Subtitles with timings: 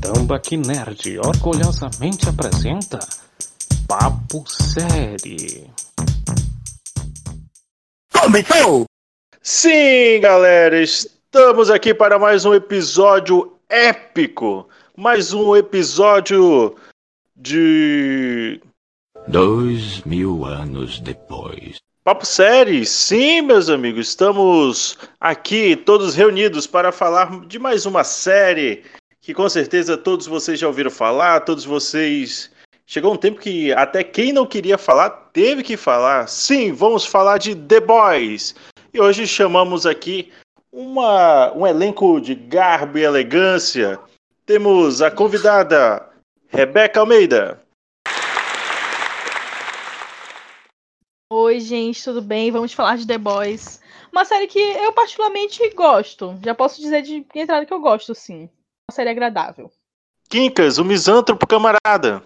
[0.00, 2.98] Tambaqui Nerd orgulhosamente apresenta
[3.86, 5.70] Papo Série.
[8.10, 8.86] Começou!
[9.42, 14.66] Sim, galera, estamos aqui para mais um episódio épico.
[14.96, 16.74] Mais um episódio
[17.36, 18.58] de.
[19.28, 21.76] Dois mil anos depois.
[22.02, 28.82] Papo Série, sim, meus amigos, estamos aqui todos reunidos para falar de mais uma série
[29.20, 32.50] que com certeza todos vocês já ouviram falar, todos vocês.
[32.86, 36.26] Chegou um tempo que até quem não queria falar teve que falar.
[36.28, 38.54] Sim, vamos falar de The Boys.
[38.92, 40.32] E hoje chamamos aqui
[40.72, 44.00] uma, um elenco de garbo e elegância.
[44.44, 46.08] Temos a convidada
[46.48, 47.60] Rebeca Almeida.
[51.32, 52.50] Oi, gente, tudo bem?
[52.50, 53.80] Vamos falar de The Boys.
[54.10, 56.36] Uma série que eu particularmente gosto.
[56.44, 58.50] Já posso dizer de entrada que eu gosto, sim.
[58.90, 59.70] Série agradável.
[60.28, 62.22] Quincas, o misântropo camarada.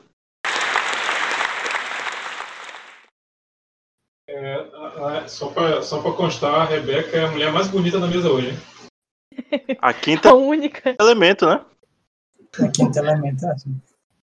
[4.28, 8.00] É, a- a- só pra, só pra constar, a Rebeca é a mulher mais bonita
[8.00, 8.50] da mesa hoje.
[8.50, 9.76] hein?
[9.80, 10.94] A quinta A única.
[11.00, 11.64] elemento, né?
[12.60, 13.80] É quinto elemento, assim.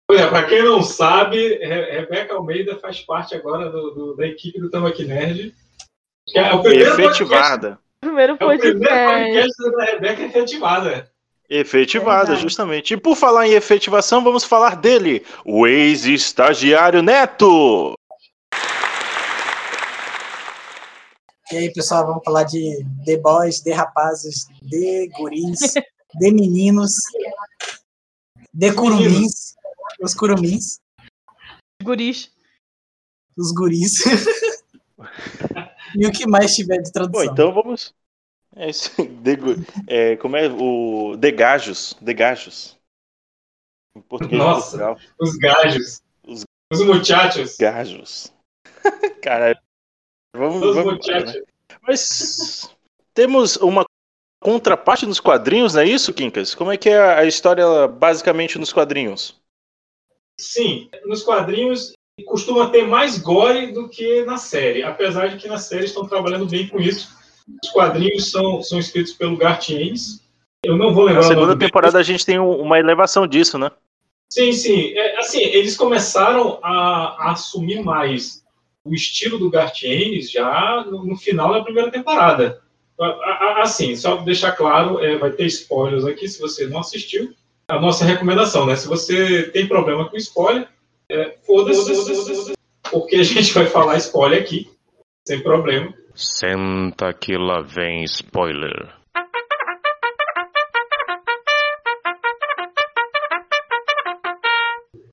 [0.07, 4.25] Pois é, pra quem não sabe, Re- Rebeca Almeida faz parte agora do- do- da
[4.25, 5.53] equipe do Tambaqui Nerd.
[6.27, 7.79] Que é o primeiro podcast, Efetivada.
[8.01, 9.55] Primeiro é o primeiro podcast.
[9.55, 11.11] podcast da Rebeca efetivada.
[11.49, 12.41] Efetivada, Verdade.
[12.41, 12.93] justamente.
[12.93, 17.95] E por falar em efetivação, vamos falar dele, o ex-estagiário Neto.
[21.51, 25.57] E aí, pessoal, vamos falar de The Boys, de rapazes, de guris,
[26.19, 26.93] de meninos,
[28.53, 29.55] de curumins,
[29.99, 30.79] os curumins,
[31.81, 32.29] Guris.
[33.35, 34.03] os guris.
[35.97, 37.33] e o que mais tiver de Bom, tradução.
[37.33, 37.95] então vamos.
[38.55, 38.91] É isso.
[39.21, 39.55] Degu-
[39.87, 41.95] é, como é o Degajos?
[42.01, 42.77] Degajos.
[43.95, 44.77] Em português de Nossa.
[44.77, 44.97] Portugal.
[45.19, 46.01] Os gajos.
[46.25, 47.57] Os- Os muchachos.
[47.57, 48.33] Gajos.
[49.21, 49.59] Caralho.
[50.35, 51.25] Vamos, Os vamos embora, né?
[51.25, 51.43] muchachos.
[51.81, 52.75] Mas
[53.13, 53.83] temos uma
[54.41, 56.55] contraparte nos quadrinhos, não é isso, Quincas?
[56.55, 59.35] Como é que é a história basicamente nos quadrinhos?
[60.39, 61.93] Sim, nos quadrinhos
[62.25, 66.45] costuma ter mais gore do que na série, apesar de que na série estão trabalhando
[66.47, 67.17] bem com isso.
[67.63, 70.21] Os quadrinhos são, são escritos pelo Garth Ennis.
[70.63, 71.67] Eu não vou lembrar Na o segunda dele.
[71.67, 73.71] temporada a gente tem um- uma elevação disso, né?
[74.31, 74.93] Sim, sim.
[74.95, 78.43] É, assim, eles começaram a, a assumir mais
[78.85, 82.61] o estilo do Garth Ennis já no, no final da primeira temporada.
[82.99, 87.33] A- a- Assim, só deixar claro, é, vai ter spoilers aqui se você não assistiu.
[87.67, 88.75] A nossa recomendação, né?
[88.75, 90.67] Se você tem problema com spoiler,
[91.11, 92.53] é, foda-se, foda-se, foda-se,
[92.89, 94.69] porque a gente vai falar spoiler aqui,
[95.27, 95.93] sem problema.
[96.23, 98.93] Senta que lá vem spoiler.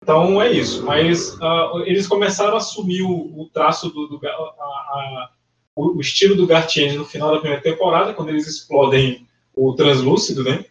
[0.03, 0.85] Então é isso.
[0.85, 5.31] Mas ah, eles começaram a assumir o, o traço do, do a- a-
[5.75, 10.65] o, estilo do Gartienne no final da primeira temporada, quando eles explodem o translúcido, né?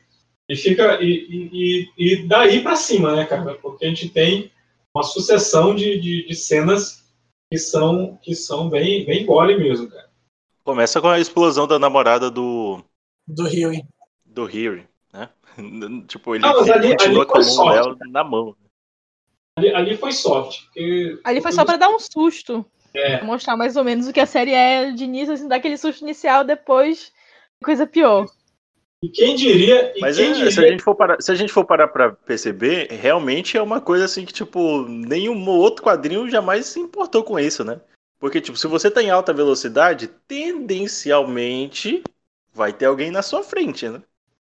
[0.50, 1.08] E fica e,
[1.52, 3.56] e- e- daí para cima, né, cara?
[3.56, 4.52] Porque a gente tem
[4.94, 7.04] uma sucessão de, de, de cenas
[7.52, 10.05] que são que são bem bem gore mesmo, cara.
[10.66, 12.84] Começa com a explosão da namorada do,
[13.28, 13.72] Do Rio.
[14.26, 15.30] do Harry, né?
[16.08, 17.74] tipo, ele mas ali- continua ali com a mão sorte.
[17.76, 18.56] dela na mão.
[19.58, 20.64] Ali, ali foi soft.
[20.66, 22.66] Porque Ali foi só pra dar um susto.
[22.94, 23.18] É.
[23.18, 25.78] Pra mostrar mais ou menos o que a série é de início, assim, dar aquele
[25.78, 27.12] susto inicial, depois
[27.64, 28.26] coisa pior.
[29.04, 29.94] E quem diria?
[29.96, 31.90] E Mas quem é, diria se, a gente for parar, se a gente for parar
[31.90, 37.24] pra perceber, realmente é uma coisa assim que, tipo, nenhum outro quadrinho jamais se importou
[37.24, 37.80] com isso, né?
[38.26, 42.02] Porque, tipo, se você tá em alta velocidade, tendencialmente
[42.52, 44.02] vai ter alguém na sua frente, né?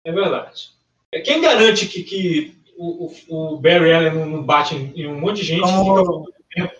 [0.05, 0.69] É verdade.
[1.11, 5.37] É, Quem garante que, que o, o- o Barry Allen não- bate em, um monte
[5.37, 6.73] de gente Como- fica por muito tempo?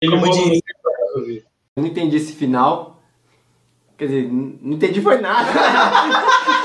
[0.00, 1.44] Ele como tempo pra resolver.
[1.76, 3.02] Eu não entendi esse final.
[3.98, 5.46] Quer dizer, não entendi foi nada.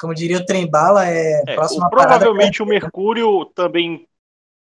[0.00, 2.08] Como diria o trem bala, é, É, próxima o- parada.
[2.18, 4.06] provavelmente o Mercúrio também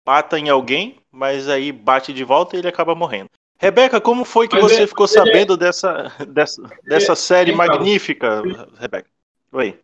[0.07, 3.29] mata em alguém, mas aí bate de volta e ele acaba morrendo.
[3.59, 7.65] Rebeca, como foi que Mas você é- ficou é- sabendo dessa, dessa, dessa série então.
[7.65, 8.41] magnífica,
[8.79, 9.09] Rebeca?
[9.51, 9.77] Oi.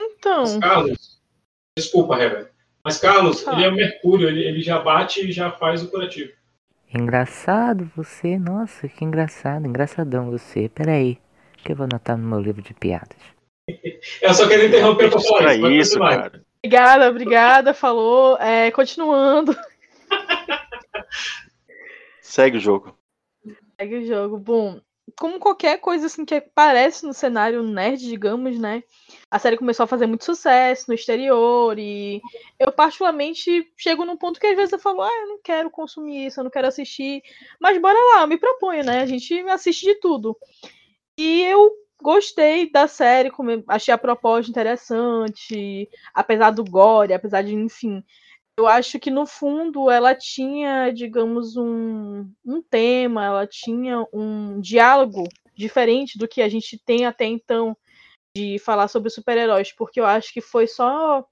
[0.00, 1.20] Então, Mas Carlos,
[1.76, 2.50] desculpa, Rebeca.
[2.84, 3.52] Mas Carlos, Ah.
[3.54, 6.32] ele é o Mercúrio, ele, ele já bate e já faz o curativo.
[6.92, 10.68] Engraçado você, nossa, que engraçado, engraçadão você.
[10.68, 11.18] Peraí,
[11.56, 13.16] que eu vou anotar no meu livro de piadas.
[14.20, 15.62] Eu só queria interromper pra falar Pra isso.
[15.62, 16.44] pode isso, cara.
[16.64, 18.36] Obrigada, obrigada, falou.
[18.38, 19.56] É, continuando.
[22.20, 22.96] Segue o jogo.
[23.78, 24.38] Segue o jogo.
[24.38, 24.80] Bom,
[25.18, 28.82] como qualquer coisa assim que aparece no cenário nerd, digamos, né?
[29.34, 32.22] a série começou a fazer muito sucesso no exterior e
[32.56, 36.26] eu particularmente chego num ponto que às vezes eu falo, ah, eu não quero consumir
[36.26, 37.20] isso, eu não quero assistir,
[37.60, 39.00] mas bora lá, eu me proponho, né?
[39.00, 40.36] A gente assiste de tudo.
[41.18, 41.68] E eu
[42.04, 43.32] gostei da série,
[43.66, 48.04] achei a proposta interessante, apesar do gore, apesar de, enfim,
[48.58, 55.24] eu acho que no fundo ela tinha, digamos, um, um tema, ela tinha um diálogo
[55.56, 57.74] diferente do que a gente tem até então
[58.36, 61.24] de falar sobre super-heróis, porque eu acho que foi só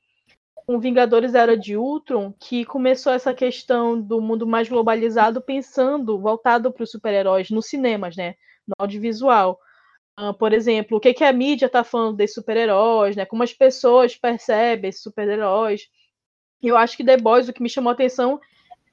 [0.54, 6.72] com Vingadores Era de Ultron que começou essa questão do mundo mais globalizado pensando, voltado
[6.72, 8.36] para os super-heróis nos cinemas, né,
[8.66, 9.58] no audiovisual.
[10.18, 13.52] Uh, por exemplo, o que, que a mídia está falando desses super-heróis, né, como as
[13.52, 15.88] pessoas percebem super-heróis.
[16.62, 18.38] Eu acho que The Boys, o que me chamou a atenção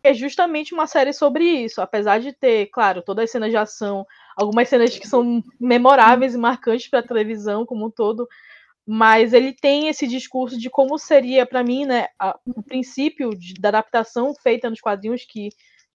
[0.01, 4.07] é justamente uma série sobre isso, apesar de ter, claro, todas as cenas de ação,
[4.35, 8.27] algumas cenas que são memoráveis e marcantes para a televisão como um todo,
[8.87, 13.53] mas ele tem esse discurso de como seria para mim, né, a, o princípio de,
[13.55, 15.49] da adaptação feita nos quadrinhos que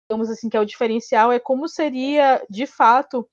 [0.08, 3.26] digamos assim que é o diferencial é como seria de fato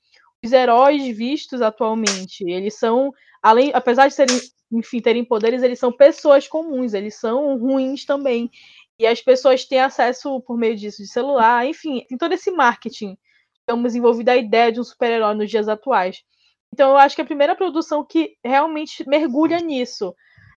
[0.43, 2.43] os heróis vistos atualmente.
[2.49, 4.39] Eles são além, apesar de serem
[4.71, 8.49] enfim, terem poderes, eles são pessoas comuns, eles são ruins também.
[8.97, 13.17] E as pessoas têm acesso por meio disso, de celular, enfim, tem todo esse marketing.
[13.59, 16.23] Estamos envolvidos a ideia de um super-herói nos dias atuais.
[16.73, 20.15] Então eu acho que a primeira produção que realmente mergulha nisso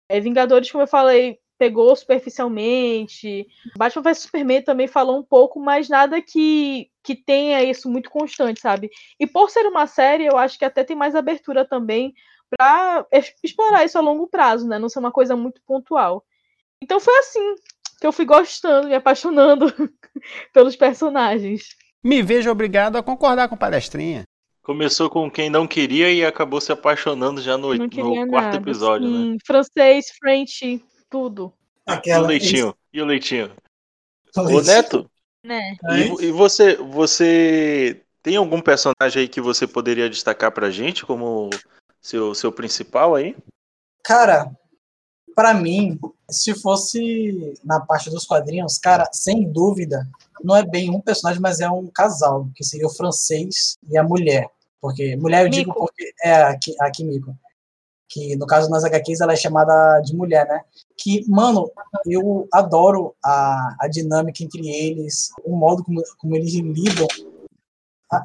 [0.08, 3.46] é Vingadores, como eu falei, pegou superficialmente.
[3.76, 8.60] Batman vs Superman também falou um pouco, mas nada que, que tenha isso muito constante,
[8.60, 8.90] sabe?
[9.20, 12.12] E por ser uma série, eu acho que até tem mais abertura também
[12.50, 13.06] para
[13.44, 14.76] explorar isso a longo prazo, né?
[14.76, 16.24] Não ser uma coisa muito pontual.
[16.82, 17.54] Então foi assim
[18.00, 19.66] que eu fui gostando, me apaixonando
[20.52, 21.76] pelos personagens.
[22.02, 24.24] Me vejo obrigado a concordar com palestrinha.
[24.64, 29.08] Começou com quem não queria e acabou se apaixonando já no, no quarto nada, episódio,
[29.08, 29.16] né?
[29.16, 29.30] sim.
[29.30, 29.36] né?
[29.46, 30.82] Francês, French,
[31.12, 31.52] tudo.
[31.86, 32.22] Aquela...
[32.22, 32.76] E o leitinho?
[32.90, 33.52] E o leitinho?
[34.34, 35.10] O Neto?
[35.44, 35.76] Né?
[35.90, 41.50] E, e, você, você tem algum personagem aí que você poderia destacar pra gente como
[42.00, 43.36] seu, seu principal aí?
[44.02, 44.50] Cara,
[45.34, 45.98] para mim,
[46.30, 50.08] se fosse na parte dos quadrinhos, cara, sem dúvida,
[50.42, 54.02] não é bem um personagem, mas é um casal, que seria o francês e a
[54.02, 54.48] mulher.
[54.80, 55.56] Porque mulher eu Mico.
[55.56, 57.36] digo porque é a, a Kimiko.
[58.12, 60.62] Que no caso nas HQs ela é chamada de mulher, né?
[60.96, 61.70] Que, mano,
[62.06, 67.06] eu adoro a, a dinâmica entre eles, o modo como, como eles lidam,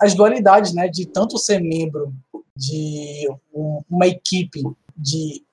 [0.01, 0.87] as dualidades, né?
[0.87, 2.13] De tanto ser membro
[2.55, 4.61] de um, uma equipe
[4.95, 5.45] de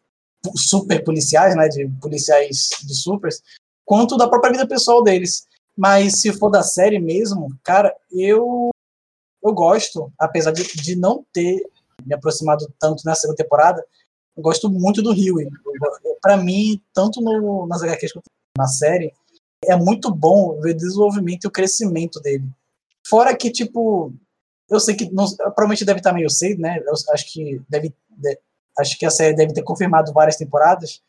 [0.56, 3.42] super policiais, né, de policiais de supers,
[3.84, 5.46] quanto da própria vida pessoal deles.
[5.76, 8.70] Mas se for da série mesmo, cara, eu
[9.42, 11.60] eu gosto, apesar de, de não ter
[12.06, 13.84] me aproximado tanto nessa segunda temporada,
[14.36, 15.36] eu gosto muito do Rio.
[16.20, 19.12] Para mim, tanto no, nas HQs quanto na série,
[19.64, 22.44] é muito bom ver o desenvolvimento e o crescimento dele.
[23.06, 24.12] Fora que, tipo,
[24.68, 26.78] eu sei que não, provavelmente deve estar meio cedo, né?
[26.84, 28.38] Eu acho que deve, deve,
[28.78, 31.02] acho que a série deve ter confirmado várias temporadas,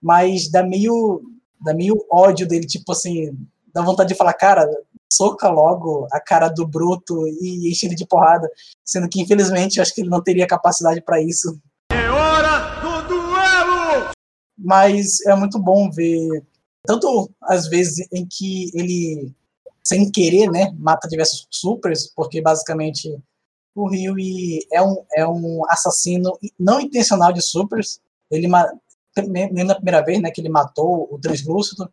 [0.00, 1.22] mas dá meio
[1.60, 3.36] dá meio ódio dele, tipo assim,
[3.72, 4.66] dá vontade de falar, cara,
[5.12, 8.48] soca logo a cara do bruto e enche ele de porrada,
[8.84, 11.60] sendo que infelizmente acho que ele não teria capacidade para isso.
[11.92, 14.10] É hora do duelo.
[14.62, 16.44] Mas é muito bom ver
[16.84, 19.32] tanto às vezes em que ele
[19.82, 23.18] sem querer, né, mata diversos supers, porque basicamente
[23.74, 24.14] o Ryu
[24.72, 28.00] é um, é um assassino não intencional de supers.
[28.30, 28.46] Ele
[29.50, 31.90] nem na primeira vez, né, que ele matou o translúcido,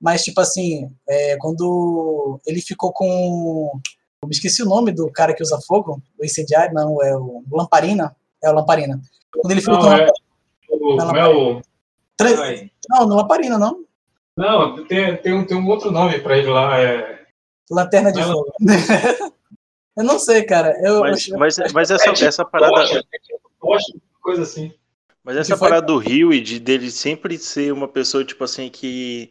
[0.00, 3.70] mas tipo assim, é, quando ele ficou com
[4.22, 7.44] eu me esqueci o nome do cara que usa fogo, o incendiário, não, é o
[7.52, 9.00] Lamparina, é o Lamparina.
[9.32, 10.10] Quando ele ficou não, com é,
[10.70, 11.62] o, não, é o...
[12.88, 13.84] não, no Lamparina, não.
[14.36, 17.26] Não, tem, tem, um, tem um outro nome pra ele lá, é...
[17.70, 18.52] Lanterna de Fogo.
[19.96, 20.74] eu não sei, cara.
[20.80, 23.04] Eu, mas, mas, mas essa, é essa parada.
[24.20, 24.72] coisa assim.
[25.22, 29.30] Mas essa parada do Rio e de dele sempre ser uma pessoa, tipo assim, que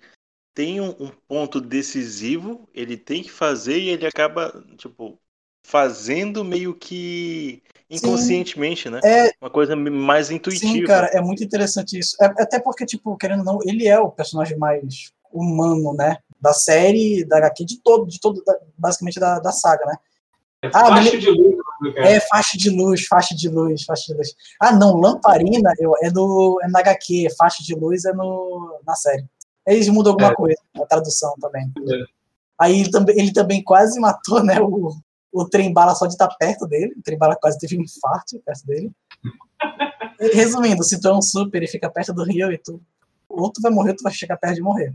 [0.54, 5.20] tem um, um, ponto decisivo, ele tem que fazer e ele acaba, tipo,
[5.66, 8.90] fazendo meio que inconscientemente, sim.
[8.90, 9.00] né?
[9.04, 10.74] É, uma coisa mais intuitiva.
[10.74, 12.16] Sim, cara, é muito interessante isso.
[12.22, 16.18] É, até porque, tipo, querendo ou não, ele é o personagem mais humano, né?
[16.40, 18.44] Da série, da HQ, de todo, de todo,
[18.78, 19.96] basicamente da, da saga, né?
[20.64, 21.56] É ah, faixa de luz.
[21.82, 24.34] Né, é, faixa de luz, faixa de luz, faixa de luz.
[24.60, 28.96] Ah, não, lamparina eu, é, no, é na HQ, faixa de luz é no, na
[28.96, 29.26] série.
[29.66, 30.36] Eles mudam alguma é.
[30.36, 31.72] coisa, a tradução também.
[31.78, 32.04] É.
[32.60, 34.92] Aí ele também, ele também quase matou, né, o,
[35.38, 36.94] o trem bala só de estar perto dele.
[36.98, 38.92] O trem bala quase teve um infarto perto dele.
[40.34, 42.82] Resumindo, se tu é um super e fica perto do Rio e tu.
[43.30, 44.94] Ou tu vai morrer, ou tu vai chegar perto de morrer.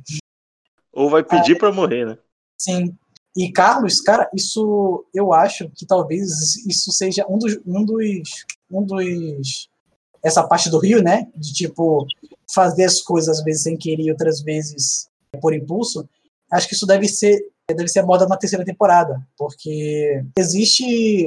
[0.93, 2.19] Ou vai pedir pra morrer, né?
[2.59, 2.97] Sim.
[3.37, 8.85] E Carlos, cara, isso eu acho que talvez isso seja um dos, um dos, um
[8.85, 9.71] dos
[10.23, 11.29] essa parte do Rio, né?
[11.37, 12.07] De tipo
[12.53, 15.09] fazer as coisas às vezes sem querer e outras vezes
[15.41, 16.09] por impulso.
[16.51, 17.41] Acho que isso deve ser
[17.75, 21.27] deve ser abordado na terceira temporada, porque existe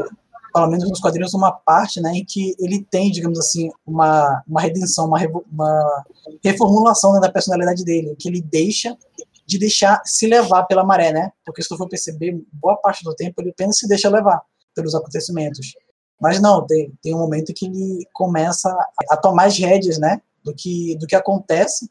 [0.54, 4.62] pelo menos nos quadrinhos uma parte, né, em que ele tem, digamos assim, uma, uma
[4.62, 5.20] redenção, uma,
[5.52, 6.06] uma
[6.42, 8.98] reformulação né, da personalidade dele, que ele deixa
[9.46, 11.32] de deixar se levar pela maré, né?
[11.46, 14.42] Porque se tu for perceber, boa parte do tempo ele apenas se deixa levar
[14.74, 15.74] pelos acontecimentos.
[16.20, 20.22] Mas não, tem, tem um momento que ele começa a, a tomar as rédeas, né?
[20.44, 21.90] Do que, do que acontece.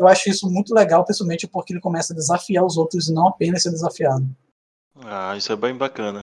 [0.00, 3.28] Eu acho isso muito legal, principalmente porque ele começa a desafiar os outros e não
[3.28, 4.26] apenas ser desafiado.
[5.04, 6.20] Ah, isso é bem bacana.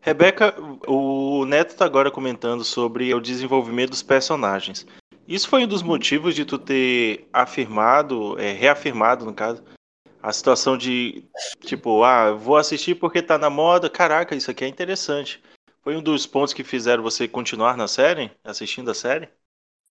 [0.00, 0.54] Rebeca,
[0.88, 4.86] o Neto tá agora comentando sobre o desenvolvimento dos personagens.
[5.28, 9.62] Isso foi um dos motivos de tu ter afirmado, é, reafirmado no caso,
[10.22, 11.24] a situação de
[11.60, 13.90] tipo, ah, vou assistir porque tá na moda.
[13.90, 15.42] Caraca, isso aqui é interessante.
[15.82, 19.28] Foi um dos pontos que fizeram você continuar na série, assistindo a série?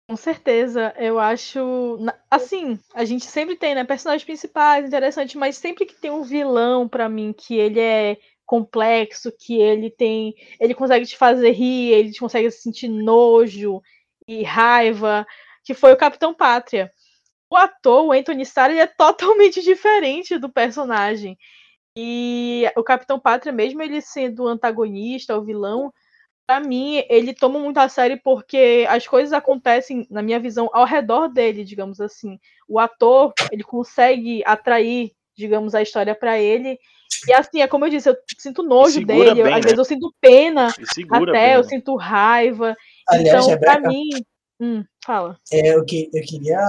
[0.10, 1.98] Com certeza, eu acho.
[2.30, 3.84] Assim, a gente sempre tem, né?
[3.86, 9.32] Personagens principais, interessante, mas sempre que tem um vilão, pra mim, que ele é complexo,
[9.32, 10.36] que ele tem.
[10.60, 13.82] Ele consegue te fazer rir, ele te consegue sentir nojo
[14.28, 15.26] e raiva,
[15.64, 16.92] que foi o Capitão Pátria.
[17.50, 21.38] O ator, o Anthony Starr, ele é totalmente diferente do personagem.
[21.98, 25.94] E o Capitão Pátria, mesmo ele sendo o antagonista, o vilão,
[26.46, 30.86] Pra mim, ele toma muito a sério porque as coisas acontecem, na minha visão, ao
[30.86, 32.38] redor dele, digamos assim.
[32.68, 36.78] O ator, ele consegue atrair, digamos, a história pra ele.
[37.28, 39.62] E assim, é como eu disse, eu sinto nojo dele, eu- bem, às né?
[39.62, 40.68] vezes eu sinto pena,
[41.10, 41.64] até bem, eu né?
[41.64, 42.76] sinto raiva.
[43.08, 44.10] Aliás, então, pra Rebeca, mim.
[44.60, 45.38] Hum, fala.
[45.52, 46.60] é, eu, que, eu queria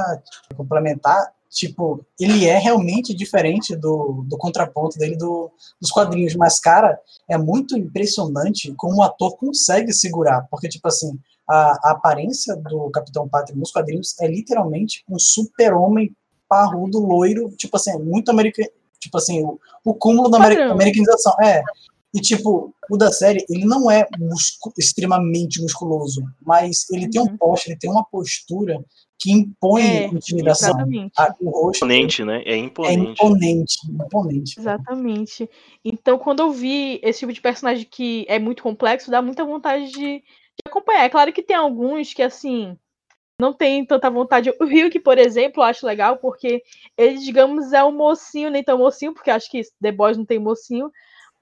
[0.56, 6.98] complementar, tipo, ele é realmente diferente do, do contraponto dele do, dos quadrinhos, mas, cara,
[7.28, 11.18] é muito impressionante como o ator consegue segurar, porque, tipo assim,
[11.48, 16.14] a, a aparência do Capitão Pátria nos quadrinhos é literalmente um super-homem
[16.48, 18.68] parrudo, loiro, tipo assim, muito americano,
[18.98, 20.72] tipo assim, o, o cúmulo da Padrão.
[20.72, 21.62] americanização, é,
[22.12, 27.24] e, tipo, o da série, ele não é muscu- extremamente musculoso, mas ele tem um
[27.24, 27.36] Uhum.
[27.36, 28.78] poste, ele tem uma postura
[29.18, 30.70] que impõe É, intimidação.
[30.70, 31.12] exatamente.
[31.18, 32.42] A- o rosto Imponente, né?
[32.44, 33.22] É é imponente.
[33.22, 34.60] imponente, imponente.
[34.60, 35.50] Exatamente.
[35.84, 39.90] Então, quando eu vi esse tipo de personagem que é muito complexo, dá muita vontade
[39.90, 40.22] de, de
[40.66, 41.04] acompanhar.
[41.04, 42.76] É claro que tem alguns que, assim,
[43.40, 44.52] não tem tanta vontade.
[44.60, 46.62] O Ryuk, por exemplo, eu acho legal, porque
[46.96, 50.38] ele, digamos, é um mocinho, nem tão mocinho, porque acho que The Boys não tem
[50.38, 50.90] mocinho.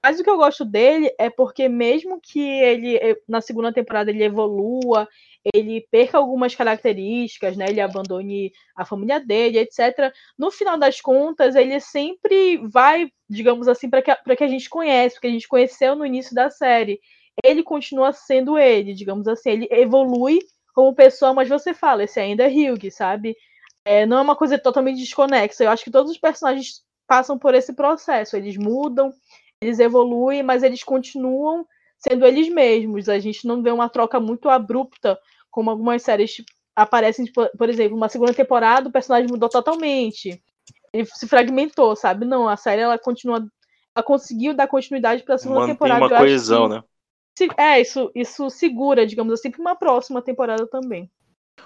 [0.03, 4.11] Mas o que eu gosto dele é porque, mesmo que ele, eh, na segunda temporada,
[4.11, 5.07] ele evolua,
[5.53, 7.65] ele perca algumas características, né?
[7.69, 13.89] Ele abandone a família dele, etc no final das contas, ele sempre vai, digamos assim,
[13.89, 16.99] para que, que a gente conhece, porque a gente conheceu no início da série.
[17.43, 20.39] Ele continua sendo ele, digamos assim, ele evolui
[20.73, 23.35] como pessoa, mas você fala, esse ainda é Hyug, sabe?
[23.85, 25.63] É, não é uma coisa totalmente desconexa.
[25.63, 28.35] Eu acho que todos os personagens passam por esse processo.
[28.35, 29.11] Eles mudam,
[29.61, 31.65] eles evoluem, mas eles continuam
[31.97, 33.07] sendo eles mesmos.
[33.09, 35.17] A gente não vê uma troca muito abrupta,
[35.49, 40.41] como algumas séries tipo, aparecem, tipo, por exemplo, uma segunda temporada, o personagem mudou totalmente.
[40.91, 42.25] Ele se fragmentou, sabe?
[42.25, 43.45] Não, a série ela continua.
[43.95, 46.05] Ela conseguiu dar continuidade para a segunda Mantém temporada.
[46.05, 46.83] uma coesão, que né?
[47.37, 51.09] se- É, isso, isso segura, digamos assim, para uma próxima temporada também.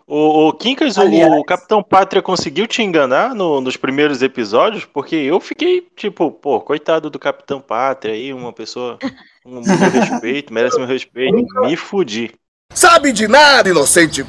[0.06, 4.86] O, o Quincas, o- Aliás- o Capitão Pátria conseguiu te enganar no- nos primeiros episódios?
[4.86, 8.98] Porque eu fiquei, tipo, pô, coitado do Capitão Pátria aí, uma pessoa,
[9.46, 9.62] um meu
[10.24, 12.32] respeito, merece meu respeito, me fudi.
[12.74, 14.26] Sabe de nada, inocente.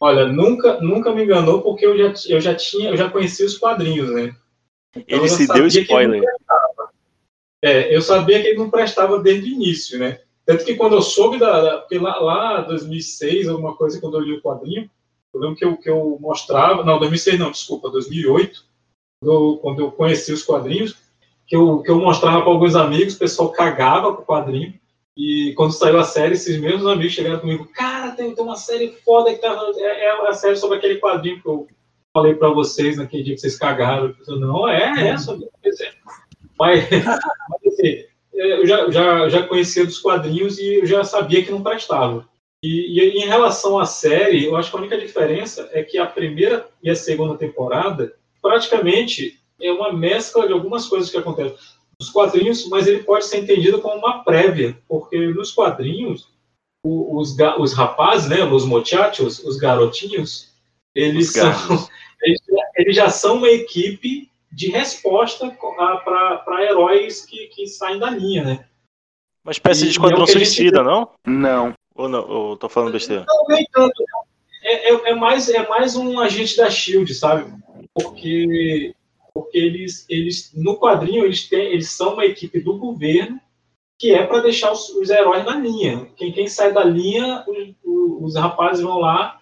[0.00, 3.56] Olha, nunca, nunca me enganou porque eu já, eu já tinha, eu já conhecia os
[3.58, 4.34] quadrinhos, né?
[4.96, 6.22] Então Ele se deu spoiler.
[7.62, 10.18] É, eu sabia que ele não prestava desde o início, né?
[10.44, 11.60] Tanto que quando eu soube da.
[11.60, 14.90] da- porque lá, lá 2006, alguma coisa, quando eu li o quadrinho,
[15.32, 16.84] eu lembro que eu, que eu mostrava.
[16.84, 18.64] Não, 2006 não, desculpa, 2008,
[19.20, 20.96] quando eu, quando eu conheci os quadrinhos,
[21.46, 24.74] que eu, que eu mostrava para alguns amigos, o pessoal cagava com o quadrinho.
[25.16, 28.92] E quando saiu a série, esses mesmos amigos chegaram comigo: Cara, tem, tem uma série
[29.04, 29.54] foda que tá.
[29.76, 31.66] É, é a série sobre aquele quadrinho que eu
[32.12, 34.08] falei para vocês naquele dia que vocês cagaram.
[34.08, 35.14] Eu falei, não, é é.
[36.58, 41.50] Mas, mas assim, eu já, já, já conhecia dos quadrinhos e eu já sabia que
[41.50, 42.28] não prestava.
[42.62, 46.06] E, e em relação à série, eu acho que a única diferença é que a
[46.06, 51.56] primeira e a segunda temporada praticamente é uma mescla de algumas coisas que acontecem
[52.00, 56.28] nos quadrinhos, mas ele pode ser entendido como uma prévia, porque nos quadrinhos
[56.84, 60.48] os, os rapazes, né, os muchachos, os garotinhos,
[60.94, 61.52] eles Os são,
[62.22, 65.50] eles, já- eles já são uma equipe de resposta
[66.04, 68.64] para heróis que, que saem da linha, né?
[69.44, 71.08] Uma espécie E- de esquadrão é o que a gente suicida, não?
[71.26, 71.74] Não.
[71.94, 72.28] Ou não?
[72.28, 73.24] Ou tô falando besteira?
[73.26, 74.02] Não, nem tanto.
[74.62, 77.52] É, é, é mais, é mais um agente da Shield, sabe?
[77.94, 78.94] Porque,
[79.34, 83.40] porque eles, eles, no quadrinho, eles, têm, eles são uma equipe do governo
[83.98, 86.08] que é para deixar os, os heróis na linha.
[86.16, 89.40] Quem, quem sai da linha, os, os- os rapazes vão lá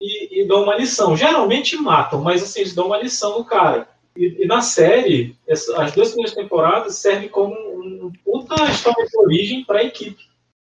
[0.00, 1.16] e, e dão uma lição.
[1.16, 3.88] Geralmente matam, mas assim, eles dão uma lição no cara.
[4.18, 9.16] E, e na série, essa- as duas primeiras temporadas servem como um, puta história de
[9.18, 10.22] origem para a equipe.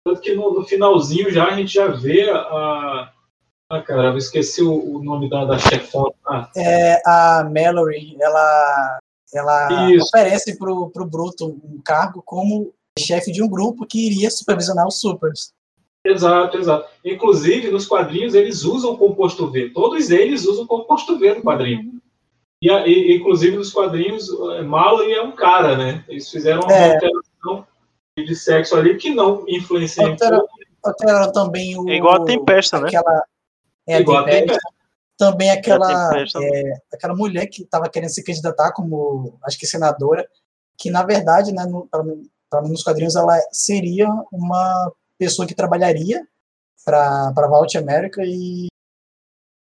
[0.04, 3.12] Tanto que no, no finalzinho já a gente já vê a.
[3.70, 6.14] Ah, caramba, esqueci o, o nome da, da chefona.
[6.26, 8.98] Ah, É, a Mallory, ela,
[9.34, 10.06] ela Isso.
[10.06, 14.98] oferece pro, pro Bruto um cargo como chefe de um grupo que iria supervisionar os
[14.98, 15.52] supers.
[16.04, 16.88] exato, exato.
[17.04, 19.68] Inclusive, nos quadrinhos, eles usam o composto V.
[19.74, 22.00] Todos eles usam o composto V no quadrinho.
[22.62, 26.04] E, e, inclusive, nos quadrinhos, eh, Mallory é um cara, né?
[26.08, 26.94] Eles fizeram uma É.
[26.94, 27.66] alteração
[28.18, 30.54] de sexo ali que não influencia em Altera- pouco.
[30.84, 31.88] Alteraram também o.
[31.88, 32.88] É igual a Tempesta, né?
[32.88, 33.24] aquela,
[33.86, 34.46] É, a Igual a Tempesta.
[34.46, 34.68] Tempesta.
[35.16, 36.38] Também aquela, Tempesta.
[36.42, 40.26] é, aquela mulher que estava querendo se candidatar como, acho que senadora,
[40.76, 41.88] que na verdade, né, no,
[42.50, 46.26] pra nos quadrinhos, ela seria uma pessoa que trabalharia
[46.84, 48.68] para a Vault América e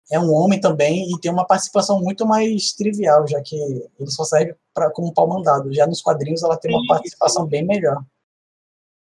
[0.10, 4.24] é um homem também e tem uma participação muito mais trivial, já que ele só
[4.24, 5.74] serve pra, como pau mandado.
[5.74, 6.88] Já nos quadrinhos ela tem uma Sim.
[6.88, 8.02] participação bem melhor.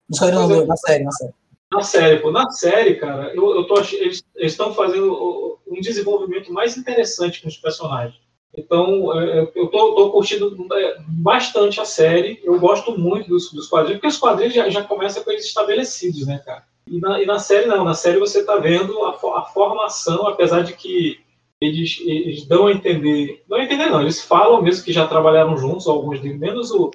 [0.09, 1.35] Nos quadrinhos, não, na série, na série.
[1.71, 6.76] Na série, pô, na série, cara, eu, eu tô, eles estão fazendo um desenvolvimento mais
[6.76, 8.19] interessante com os personagens.
[8.57, 12.40] Então, é, é, eu tô, tô curtindo é, bastante a série.
[12.43, 16.26] Eu gosto muito dos, dos quadrinhos, porque os quadrinhos já, já começam com eles estabelecidos,
[16.26, 16.64] né, cara?
[16.90, 17.85] E na, e na série, não.
[17.85, 21.21] Na série você tá vendo a, a formação, apesar de que
[21.61, 23.42] eles, eles dão a entender.
[23.49, 24.00] Não a entender, não.
[24.00, 26.91] Eles falam mesmo que já trabalharam juntos, alguns deles, menos o,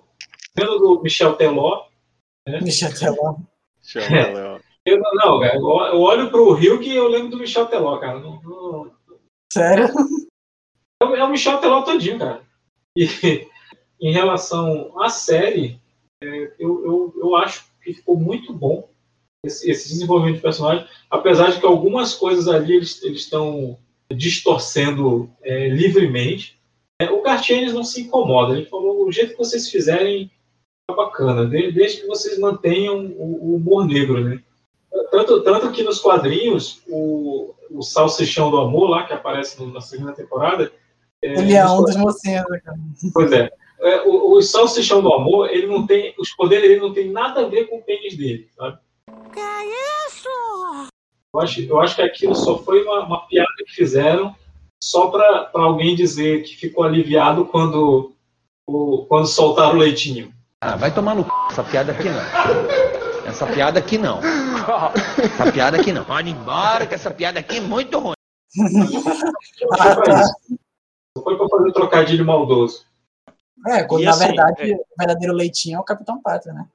[0.57, 1.85] menos o Michel Teló.
[2.61, 3.35] Michel Teló.
[4.55, 4.59] Ó.
[4.85, 8.19] Eu, não, cara, eu olho pro Rio que eu lembro do Michel Teló, cara.
[8.19, 8.91] Não- não-
[9.51, 9.85] Sério?
[11.01, 12.41] é o- é o Michel Teló todinho, cara.
[12.97, 13.05] E
[14.01, 15.79] em relação à série,
[16.21, 16.27] é,
[16.59, 18.89] eu, eu, eu acho que ficou muito bom
[19.43, 23.77] esse, esse desenvolvimento de personagem, apesar de que algumas coisas ali eles estão
[24.11, 26.59] distorcendo é, livremente.
[27.01, 30.31] É, o Gartienes não se incomoda, ele falou: o jeito que vocês fizerem
[30.89, 34.41] é bacana, de- desde que vocês mantenham o, o humor negro, né?
[35.09, 40.13] Tanto, tanto que nos quadrinhos, o, o Salsichão do Amor, lá que aparece na segunda
[40.13, 40.71] temporada,
[41.21, 42.77] é, Ele é um dos mocinhos, cara.
[43.13, 43.49] Pois é.
[43.81, 46.13] É, o, o Salsichão do Amor, ele não tem.
[46.17, 48.77] Os poderes dele não tem nada a ver com o pênis dele, sabe?
[49.31, 50.29] Que é isso?
[51.33, 54.35] Eu acho, eu acho que aquilo só foi uma, uma piada que fizeram
[54.81, 58.13] só para alguém dizer que ficou aliviado quando,
[58.67, 60.33] o, quando soltaram o leitinho.
[60.61, 61.29] Ah, vai tomar no c...
[61.49, 62.21] essa piada aqui não.
[63.25, 64.19] Essa piada aqui não.
[64.21, 66.03] Essa piada aqui não.
[66.03, 68.13] Pode ir embora que essa piada aqui é muito ruim.
[69.79, 70.27] Ah, foi pra tá.
[71.23, 72.85] foi para fazer trocadilho maldoso.
[73.67, 76.67] É, quando, E na assim, verdade, o verdadeiro leitinho é o Capitão Pátria, né?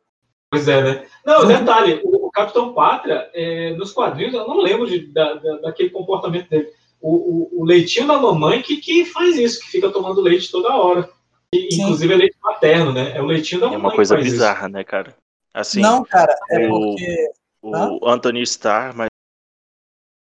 [0.51, 1.07] Pois é, né?
[1.27, 5.91] Não, detalhe, o, Capitão Pátria, é, nos quadrinhos, eu não lembro de- da, da- daquele
[5.91, 6.71] comportamento dele.
[7.01, 7.11] O,
[7.59, 11.09] o- o leitinho da mamãe que, que faz isso, que fica tomando leite toda hora.
[11.55, 13.17] E, inclusive é leite materno, né?
[13.17, 13.87] É o leitinho da É mamãe.
[13.87, 15.15] uma coisa que faz bizarra, né, cara?
[15.53, 17.31] Assim, não, cara, é o- porque.
[17.63, 19.09] o Anthony Starr, mas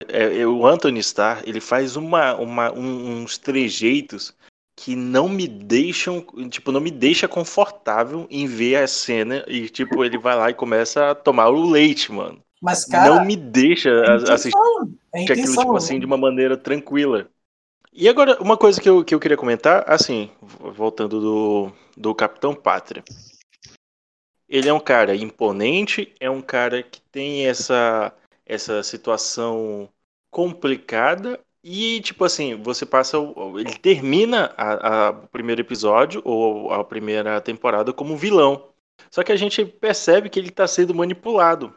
[0.09, 4.33] é, é, o Anthony Starr, ele faz uma, uma- um- uns trejeitos
[4.77, 10.05] que não me deixam, tipo, não me deixa confortável em ver a cena e, tipo,
[10.05, 12.39] ele vai lá e começa a tomar o leite, mano.
[12.61, 14.95] Mas, cara, não me deixa é assistir intenção.
[15.11, 15.63] É aquilo, intenção.
[15.63, 17.27] tipo assim, de uma maneira tranquila.
[17.91, 22.53] E agora, uma coisa que eu, que eu queria comentar, assim, voltando do, do Capitão
[22.53, 23.03] Pátria.
[24.47, 28.13] Ele é um cara imponente, é um cara que tem essa,
[28.45, 29.89] essa situação
[30.29, 33.17] complicada e, tipo assim, você passa.
[33.59, 38.69] Ele termina a- a- o primeiro episódio ou a primeira temporada como vilão.
[39.11, 41.73] Só que a gente percebe que ele tá sendo manipulado.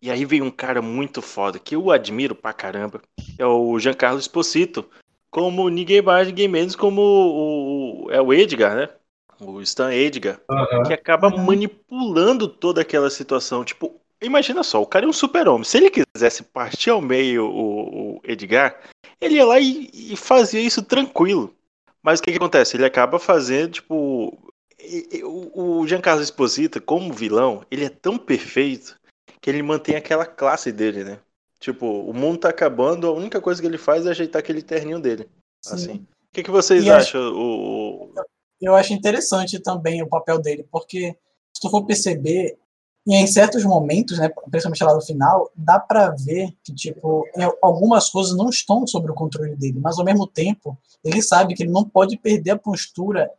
[0.00, 3.00] E aí vem um cara muito foda, que eu admiro pra caramba.
[3.38, 4.88] É o Giancarlo Esposito.
[5.30, 8.88] Como ninguém mais, ninguém menos como o, o- é o Edgar, né?
[9.40, 10.40] O Stan Edgar.
[10.50, 10.82] Aham.
[10.84, 11.44] Que acaba Uhum.
[11.44, 13.64] manipulando toda aquela situação.
[13.64, 15.64] Tipo, imagina só, o cara é um super-homem.
[15.64, 18.78] Se ele quisesse partir ao meio o, o Edgar,
[19.20, 21.54] ele ia lá e, e fazia isso tranquilo.
[22.02, 22.76] Mas o que, que acontece?
[22.76, 24.36] Ele acaba fazendo, tipo.
[24.78, 28.96] e- e- O o Giancarlo Esposito, como vilão, ele é tão perfeito
[29.40, 31.18] que ele mantém aquela classe dele, né?
[31.58, 35.00] Tipo, o mundo tá acabando, a única coisa que ele faz é ajeitar aquele terninho
[35.00, 35.28] dele.
[35.64, 35.74] Sim.
[35.74, 35.92] Assim.
[35.94, 37.32] O que, que vocês acho- acham?
[37.34, 38.14] O, o-
[38.60, 41.16] eu acho interessante também o papel dele, porque
[41.54, 42.56] se tu for perceber,
[43.06, 47.48] e em certos momentos, né, principalmente lá no final, dá pra ver que tipo em
[47.62, 51.62] algumas coisas não estão sob o controle dele, mas ao mesmo tempo ele sabe que
[51.62, 53.30] ele não pode perder a postura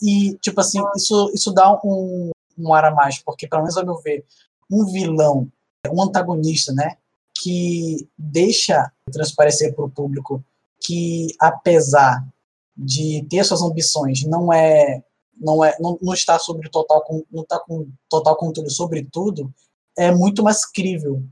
[0.00, 3.84] e tipo assim isso isso dá um, um ar a mais, porque pelo menos ao
[3.84, 4.24] meu ver
[4.70, 5.46] um vilão,
[5.92, 6.96] um antagonista, né,
[7.42, 10.42] que deixa transparecer para o público
[10.80, 12.26] que apesar
[12.74, 15.02] de ter suas ambições, não é
[15.40, 19.50] não é não, não está sobre total não está com total controle sobre tudo,
[19.98, 21.22] é muito mais crível.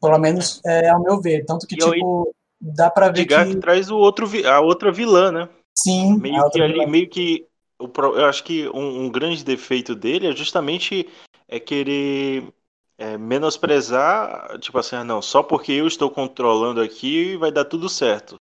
[0.00, 3.34] Pelo menos é, ao meu ver, tanto que E eu- tipo dá para ver que
[3.34, 5.48] que traz o outro, a outra vilã, né?
[5.76, 6.86] sim, Meio que ali, vilã.
[6.86, 7.46] meio que.
[7.80, 11.08] Eu acho que um, um grande defeito dele é justamente
[11.46, 12.52] é querer
[12.98, 17.88] é, menosprezar, tipo assim, ah, não, só porque eu estou controlando aqui vai dar tudo
[17.88, 18.34] certo.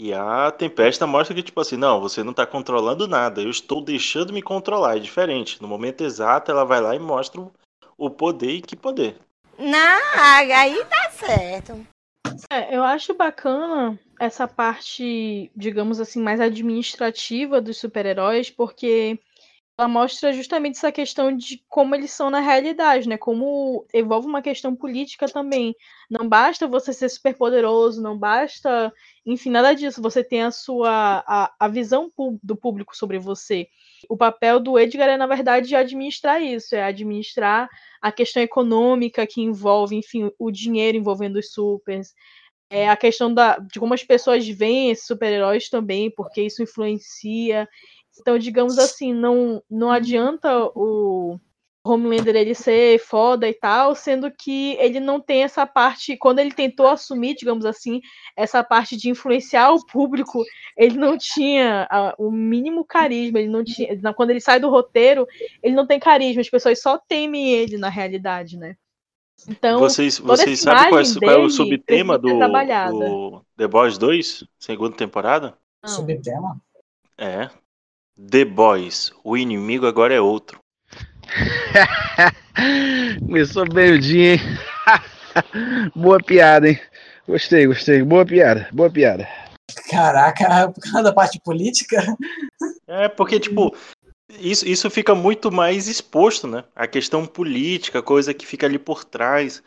[0.00, 3.82] E a Tempesta mostra que, tipo assim, não, você não está controlando nada, eu estou
[3.82, 5.60] deixando me controlar, é diferente.
[5.60, 7.50] No momento exato, ela vai lá e mostra o-
[7.96, 9.16] o poder e que poder.
[9.58, 11.84] Não, aí tá certo.
[12.48, 19.18] É, eu acho bacana essa parte, digamos assim, mais administrativa dos super-heróis, porque
[19.78, 23.16] ela mostra justamente essa questão de como eles são na realidade, né?
[23.16, 25.72] Como envolve uma questão política também.
[26.10, 28.92] Não basta você ser super poderoso, não basta,
[29.24, 30.02] enfim, nada disso.
[30.02, 32.10] Você tem a sua a, a visão
[32.42, 33.68] do público sobre você.
[34.08, 37.68] O papel do Edgar é, na verdade, administrar isso, é administrar
[38.02, 42.14] a questão econômica que envolve, enfim, o dinheiro envolvendo os supers,
[42.70, 47.68] é a questão da, de como as pessoas veem esses super-heróis também, porque isso influencia.
[48.20, 51.38] Então, digamos assim, não, não adianta o
[51.84, 56.52] Homelander ele ser foda e tal, sendo que ele não tem essa parte, quando ele
[56.52, 58.00] tentou assumir, digamos assim,
[58.36, 60.44] essa parte de influenciar o público,
[60.76, 65.26] ele não tinha ah, o mínimo carisma, ele não tinha, quando ele sai do roteiro,
[65.62, 68.76] ele não tem carisma, as pessoas só temem ele na realidade, né?
[69.46, 74.44] Então, vocês vocês sabem qual é, qual é o subtema do, do The Boys 2,
[74.58, 75.56] segunda temporada?
[75.82, 75.90] Não.
[75.90, 76.60] subtema.
[77.16, 77.48] É.
[78.18, 80.58] The Boys, o inimigo agora é outro.
[83.20, 84.40] Começou bem o dia, hein?
[85.94, 86.80] Boa piada, hein?
[87.28, 88.02] Gostei, gostei.
[88.02, 89.28] Boa piada, boa piada.
[89.88, 92.16] Caraca, por causa da parte política,
[92.88, 93.76] É, porque, tipo,
[94.40, 96.64] isso, isso fica muito mais exposto, né?
[96.74, 99.62] A questão política, coisa que fica ali por trás.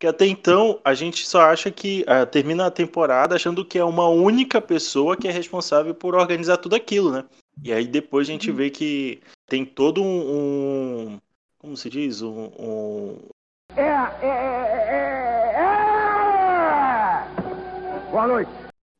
[0.00, 3.84] Que até então a gente só acha que ah, termina a temporada achando que é
[3.84, 7.24] uma única pessoa que é responsável por organizar tudo aquilo, né?
[7.62, 11.12] E aí depois a gente vê que tem todo um.
[11.14, 11.20] um-
[11.58, 12.22] como se diz?
[12.22, 13.18] Um, um-
[18.10, 18.50] Boa noite.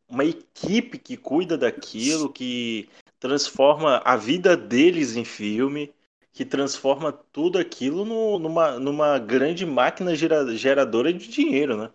[0.08, 2.88] uma equipe que cuida daquilo, que
[3.18, 5.92] transforma a vida deles em filme,
[6.32, 11.90] que transforma tudo aquilo no- numa, numa grande máquina gera- geradora de dinheiro, né?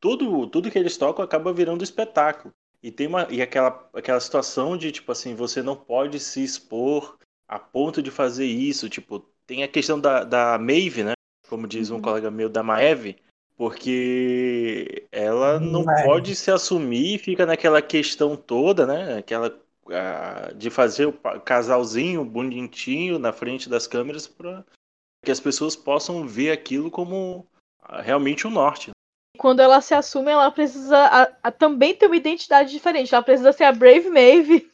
[0.00, 2.54] Tudo, tudo que eles tocam acaba virando espetáculo.
[2.82, 7.18] E tem uma, e aquela, aquela situação de, tipo assim, você não pode se expor
[7.48, 8.88] a ponto de fazer isso.
[8.88, 11.12] Tipo, tem a questão da, da Maeve, né?
[11.48, 13.16] Como diz um colega meu, da Maeve,
[13.56, 16.04] porque ela não Maeve.
[16.04, 19.18] pode se assumir e fica naquela questão toda, né?
[19.18, 19.58] Aquela
[19.90, 24.64] ah, de fazer o casalzinho bonitinho na frente das câmeras para
[25.24, 27.46] que as pessoas possam ver aquilo como
[27.80, 28.90] ah, realmente o norte.
[29.38, 33.14] Quando ela se assume, ela precisa a- a- também ter uma identidade diferente.
[33.14, 34.68] Ela precisa ser a Brave Maeve.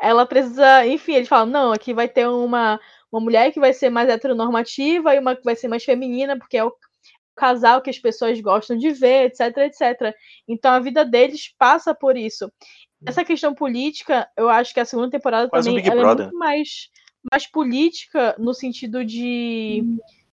[0.00, 2.80] Ela precisa, enfim, ele fala, não, aqui vai ter uma,
[3.12, 6.56] uma mulher que vai ser mais heteronormativa e uma que vai ser mais feminina, porque
[6.56, 6.72] é o
[7.36, 10.14] casal que as pessoas gostam de ver, etc, etc.
[10.48, 12.50] Então a vida deles passa por isso.
[13.04, 16.14] Essa questão política, eu acho que a segunda temporada Quase um também Big ela é
[16.14, 16.88] muito mais,
[17.30, 19.84] mais política no sentido de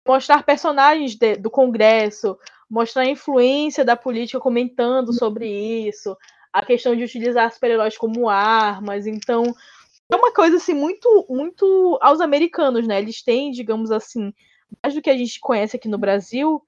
[0.07, 5.49] mostrar personagens de- do Congresso, mostrar a influência da política comentando sobre
[5.89, 6.17] isso,
[6.53, 9.07] a questão de utilizar super-heróis como armas.
[9.07, 9.45] Então,
[10.11, 12.99] é uma coisa assim muito muito aos americanos, né?
[12.99, 14.33] Eles têm, digamos assim,
[14.83, 16.63] mais do que a gente conhece aqui no Brasil,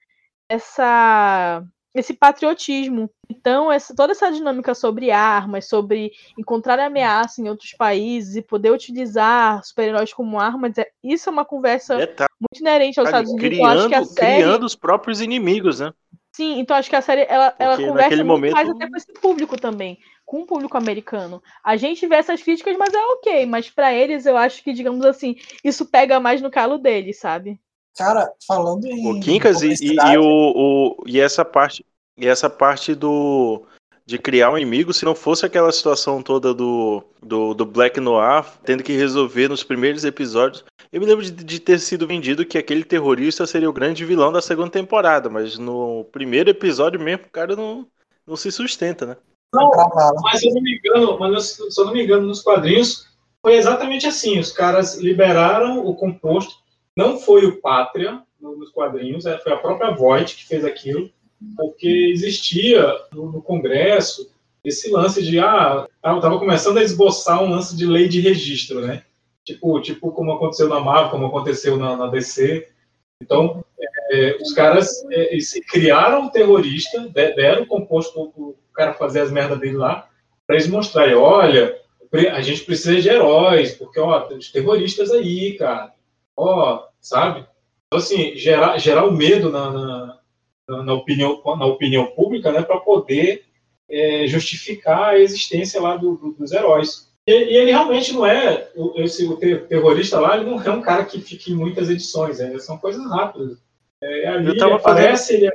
[0.48, 1.62] essa
[1.98, 3.10] esse patriotismo.
[3.28, 8.70] Então, essa, toda essa dinâmica sobre armas, sobre encontrar ameaça em outros países e poder
[8.72, 13.58] utilizar super-heróis como armas, é- isso é uma conversa Detalhe, muito inerente aos Estados Unidos.
[13.58, 14.34] Eu acho que criando, série.
[14.36, 15.92] criando os próprios inimigos, né?
[16.32, 19.12] Sim, então acho que a série ela, ela conversa muito momento- mais até com esse
[19.14, 21.42] público também, com o público americano.
[21.64, 25.04] A gente vê essas críticas, mas é ok, mas pra eles eu acho que, digamos
[25.04, 25.34] assim,
[25.64, 27.58] isso pega mais no calo deles, sabe?
[27.98, 29.06] Cara, falando em.
[29.06, 31.84] O Quincas e, e, e o, o- e essa parte
[32.16, 33.62] e essa parte do
[34.06, 38.42] de criar um inimigo, se não fosse aquela situação toda do, do, do Black Noir
[38.64, 40.64] tendo que resolver nos primeiros episódios.
[40.90, 44.32] Eu me lembro de, de ter sido vendido que aquele terrorista seria o grande vilão
[44.32, 47.86] da segunda temporada, mas no primeiro episódio mesmo o cara não,
[48.26, 49.16] não se sustenta, né?
[49.54, 49.70] Não,
[50.22, 53.06] mas se eu não me engano, mas eu- se eu não me engano, nos quadrinhos
[53.42, 54.38] foi exatamente assim.
[54.38, 56.54] Os caras liberaram o composto.
[56.98, 61.08] Não foi o Pátria no- nos quadrinhos, é, foi a própria Voight que fez aquilo,
[61.56, 62.82] porque existia
[63.12, 64.28] no, no Congresso
[64.64, 69.04] esse lance de ah, estava começando a esboçar um lance de lei de registro, né?
[69.44, 72.66] Tipo, tipo como aconteceu na Marvel, como aconteceu na, na DC.
[73.22, 73.64] Então,
[74.10, 78.94] é, os caras é, se criaram um terrorista, de- deram o composto para o cara
[78.94, 80.08] fazer as merdas dele lá,
[80.48, 81.78] para eles mostrarem, olha,
[82.32, 85.92] a gente precisa de heróis, porque, ó, tem os terroristas aí, cara.
[86.36, 87.40] Ó, sabe?
[87.86, 90.18] Então, assim, gerar, gerar o medo na, na,
[90.84, 93.44] na- opinião, na opinião pública, né, para poder
[93.90, 97.08] é, justificar a existência lá do- do- dos heróis.
[97.26, 100.70] E, e ele realmente não é, o- esse, o ter- terrorista lá, ele não é
[100.70, 103.56] um cara que fica em muitas edições, né, são coisas rápidas.
[104.02, 105.52] É, ali Eu tava ele aparece, ele é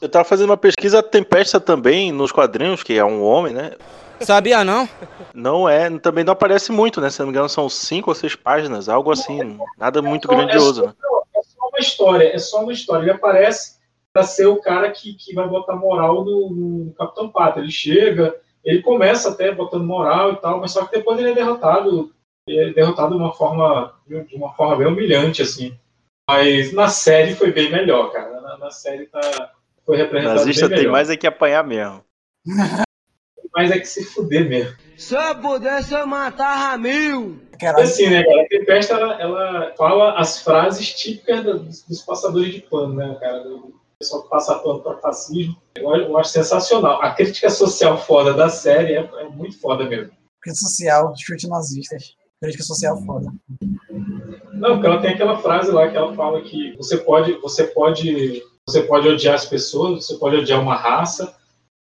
[0.00, 3.72] Eu tava fazendo uma pesquisa a Tempesta também nos quadrinhos, que é um homem, né?
[4.20, 4.86] Sabia não?
[5.34, 7.08] Não é, também não aparece muito, né?
[7.08, 10.82] Se não me engano, são cinco ou seis páginas, algo assim, nada muito só- grandioso,
[10.82, 10.92] é né?
[11.00, 13.02] só, é só uma história, é só uma história.
[13.04, 13.78] Ele aparece
[14.12, 17.62] para ser o cara que, que vai botar moral no, no Capitão Pátria.
[17.62, 21.34] Ele chega, ele começa até botando moral e tal, mas só que depois ele é
[21.34, 22.12] derrotado,
[22.46, 25.74] ele é derrotado de uma forma, de uma forma bem humilhante, assim.
[26.28, 28.40] Mas na série foi bem melhor, cara.
[28.42, 29.52] Na, na série tá,
[29.90, 30.92] foi representado Nazista bem tem melhor.
[30.92, 32.04] mais é que apanhar mesmo.
[33.52, 34.76] Mas é que se fuder mesmo.
[34.96, 37.40] Se eu pudesse, eu matava mil.
[37.60, 38.42] E assim, né, cara?
[38.42, 43.42] A Tempesta, ela, ela fala as frases típicas dos, dos passadores de pano, né, cara?
[43.48, 45.60] O pessoal que passa pano para fascismo.
[45.74, 47.02] Eu, eu acho sensacional.
[47.02, 50.12] A crítica social foda da série é, é muito foda mesmo.
[50.40, 52.14] Crítica social, chute nazistas.
[52.40, 53.32] Crítica social foda.
[54.52, 58.42] Não, porque ela tem aquela frase lá que ela fala que você pode, você pode,
[58.70, 61.34] você pode odiar as pessoas, você pode odiar uma raça,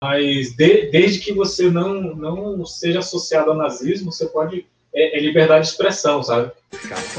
[0.03, 4.67] mas de- desde que você não, não seja associado ao nazismo, você pode
[4.97, 6.53] é, é liberdade de expressão, sabe?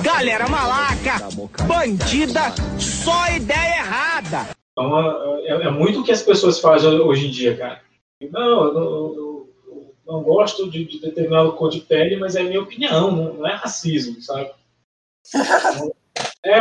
[0.02, 1.28] Galera malaca,
[1.68, 2.42] bandida,
[2.80, 4.48] só ideia errada.
[4.72, 7.82] Então, é, é muito o que as pessoas fazem hoje em dia, cara.
[8.32, 9.50] Não, eu não, eu-
[10.08, 13.48] eu não gosto de, de determinado cor de pele, mas é minha opinião, não, não
[13.48, 14.52] é racismo, sabe?
[16.46, 16.60] É,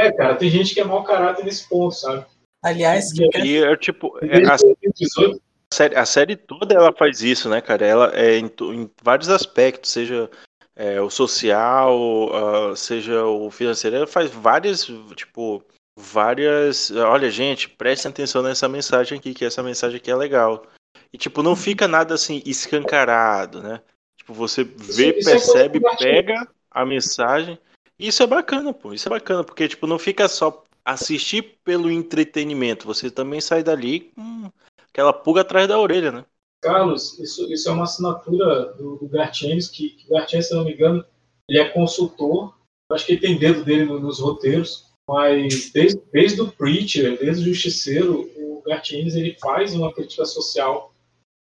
[0.00, 2.26] é, cara, tem gente que é mau caráter nesse ponto, sabe?
[2.62, 7.60] Aliás, E é tipo, é, a, a série, a série toda ela faz isso, né,
[7.60, 7.86] cara?
[7.86, 10.30] Ela é em, em vários aspectos, seja
[10.76, 15.62] é, o social, ah, seja o financeiro, ela faz várias, tipo,
[15.98, 16.90] várias.
[16.90, 20.66] Olha, gente, prestem atenção nessa mensagem aqui, que essa mensagem aqui é legal.
[21.12, 23.80] E, tipo, não fica nada assim escancarado, né?
[24.18, 27.58] Tipo, você vê, isso é percebe, que eu pega a mensagem.
[27.98, 28.92] Isso é bacana, pô.
[28.92, 32.86] Isso é bacana, porque, tipo, não fica só assistir pelo entretenimento.
[32.86, 34.50] Você também sai dali com
[34.88, 36.24] aquela pulga atrás da orelha, né?
[36.62, 40.64] Carlos, isso, isso é uma assinatura do, do Gartienes, que, que o Gartienes, se não
[40.64, 41.04] me engano,
[41.48, 42.54] ele é consultor.
[42.92, 47.42] Acho que ele tem dedo dele no- nos roteiros, mas desde, desde o Preacher, desde
[47.42, 50.92] o Justiceiro, o Gartienes ele faz uma crítica social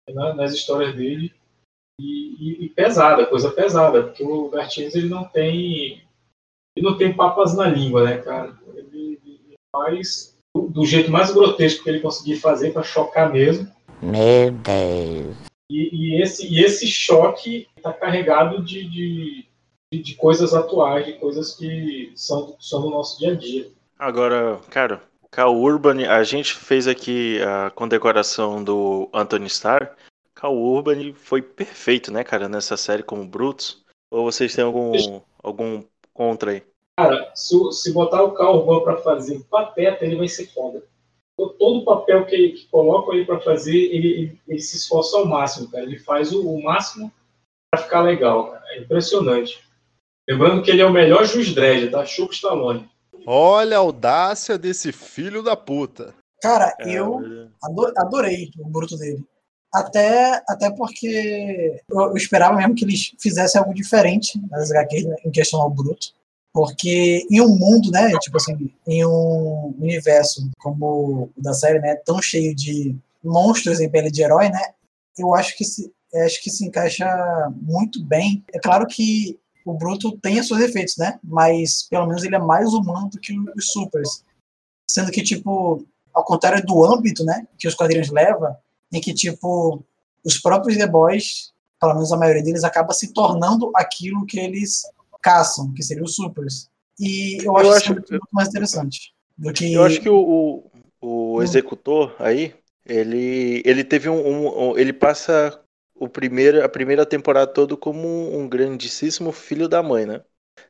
[0.08, 1.34] né, nas histórias dele
[2.00, 2.04] e,
[2.38, 6.02] e- e pesada, coisa pesada, porque o Gartienes ele não tem
[6.76, 8.56] ele não tem papas na língua, né, cara?
[9.78, 13.70] Faz do, do jeito mais grotesco que ele conseguir fazer para chocar mesmo.
[14.02, 15.36] Meu Deus.
[15.70, 19.44] E, e esse, e esse choque está carregado de, de,
[19.92, 23.70] de- de coisas atuais, de coisas que são, são do nosso dia a dia.
[23.98, 29.94] Agora, cara, Cal Urban, a gente fez aqui a condecoração do Anthony Starr.
[30.34, 33.82] Cal Urban foi perfeito, né, cara, nessa série como Brutus.
[34.10, 35.82] Ou vocês têm algum, algum
[36.14, 36.62] contra aí?
[36.98, 40.82] Cara, se, se botar o Carl Urban para fazer pateta, ele vai ser foda.
[41.38, 45.16] Todo- Todo o papel que, que colocam ele para fazer, ele, ele, ele se esforça
[45.16, 45.84] ao máximo, cara.
[45.84, 47.12] Ele faz o, o máximo
[47.70, 48.64] para ficar legal, cara.
[48.70, 49.60] É impressionante.
[50.28, 52.04] Lembrando que ele é o melhor juiz dread, tá?
[52.04, 52.90] Chupa Stallone.
[53.24, 56.12] Olha a audácia desse filho da puta.
[56.42, 59.24] Cara, É, eu ado- adorei o bruto dele.
[59.72, 65.16] Até, até porque eu, eu esperava mesmo que eles fizessem algo diferente nas HQs né,
[65.24, 66.08] em questão ao bruto.
[66.58, 71.94] Porque em um mundo, né, tipo assim, em um universo como o da série, né,
[72.04, 74.60] tão cheio de monstros em pele de herói, né,
[75.16, 75.92] eu acho que se,
[76.24, 77.06] acho que se encaixa
[77.62, 78.44] muito bem.
[78.52, 81.20] É claro que o Bruto tem seus efeitos, né?
[81.22, 84.24] Mas pelo menos ele é mais humano do que os Supers.
[84.90, 88.56] Sendo que, tipo, ao contrário do âmbito, né, que os quadrinhos levam,
[88.92, 89.80] em que, tipo,
[90.24, 94.82] os próprios The Boys, pelo menos a maioria deles, acaba se tornando aquilo que eles
[95.22, 96.68] caçam, que seriam os Supers.
[96.98, 99.12] E eu, Eu acho, acho- muito, muito mais interessante.
[99.36, 99.72] Do que...
[99.72, 100.64] Eu acho que o,
[101.00, 102.54] o, o executor aí,
[102.84, 105.60] ele, ele teve um, um- um- Ele passa
[105.94, 110.22] o primeiro, a primeira temporada todo como um, um grandíssimo filho da mãe, né?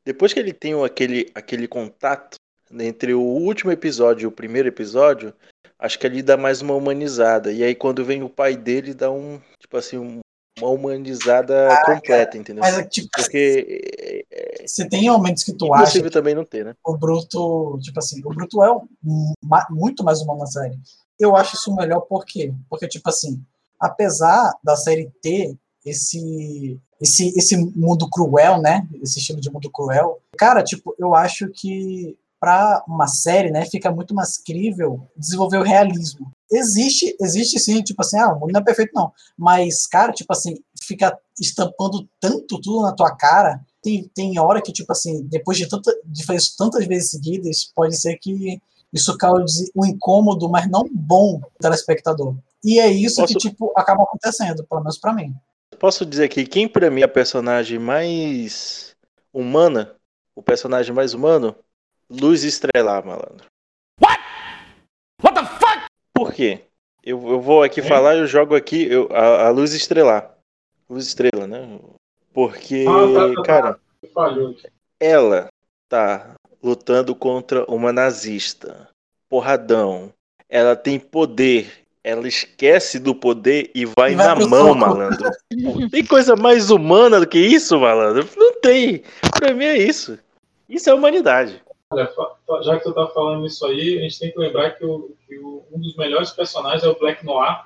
[0.04, 2.36] Depois que ele tem aquele, aquele contato
[2.70, 5.32] entre o último episódio e o primeiro episódio,
[5.78, 7.50] acho que ali dá mais uma humanizada.
[7.52, 9.40] E aí quando vem o pai dele, dá um.
[9.60, 10.20] Tipo assim, um-
[10.60, 12.62] uma humanizada completa, entendeu?
[12.62, 16.74] mas, tipo, Porque é, Você tem momentos que tu acha impossível também não ter, né?
[16.84, 19.32] o Bruto, tipo assim, o Bruto é um-
[19.70, 20.78] muito mais humano na série.
[21.18, 22.52] Eu acho isso melhor por quê?
[22.68, 23.42] Porque, tipo assim,
[23.80, 28.86] apesar da série ter esse, esse, esse mundo cruel, né?
[29.02, 33.90] Esse estilo de mundo cruel, cara, tipo, eu acho que para uma série, né, fica
[33.90, 36.32] muito mais crível desenvolver o realismo.
[36.50, 40.32] Existe, existe sim, tipo assim, ah, o mundo não é perfeito não, mas, cara, tipo
[40.32, 45.58] assim, fica estampando tanto tudo na tua cara, tem, tem hora que, tipo assim, depois
[45.58, 48.60] de, tanta, de fazer isso tantas vezes seguidas, pode ser que
[48.92, 52.34] isso cause um incômodo, mas não bom pro telespectador.
[52.64, 55.34] E é isso que, Posso- tipo, acaba acontecendo, pelo menos pra mim.
[55.78, 58.96] Posso dizer que quem pra mim é a personagem mais
[59.32, 59.94] humana,
[60.34, 61.54] o personagem mais humano,
[62.10, 63.44] Luz Estrelar, malandro.
[64.00, 64.20] What?
[65.22, 65.86] What the fuck?
[66.14, 66.60] Por quê?
[67.04, 70.34] Eu, eu vou aqui falar, eu jogo aqui eu, a, a Luz Estrelar.
[70.88, 71.78] Luz Estrela, né?
[72.32, 73.42] Porque, Ah, tá, tá, tá.
[73.42, 73.80] cara,
[74.14, 74.56] Falhou.
[74.98, 75.48] ela
[75.88, 78.88] tá lutando contra uma nazista.
[79.28, 80.12] Porradão.
[80.48, 81.70] Ela tem poder.
[82.02, 84.74] Ela esquece do poder e vai, vai na mão, soco.
[84.78, 85.30] malandro.
[85.90, 88.26] Tem coisa mais humana do que isso, malandro?
[88.34, 89.02] Não tem.
[89.38, 90.18] Pra mim é isso.
[90.68, 91.62] Isso é humanidade.
[91.90, 92.12] Olha,
[92.62, 95.38] já que tu tá falando isso aí, a gente tem que lembrar que, o- que
[95.38, 97.64] o- um dos melhores personagens é o Black Noir.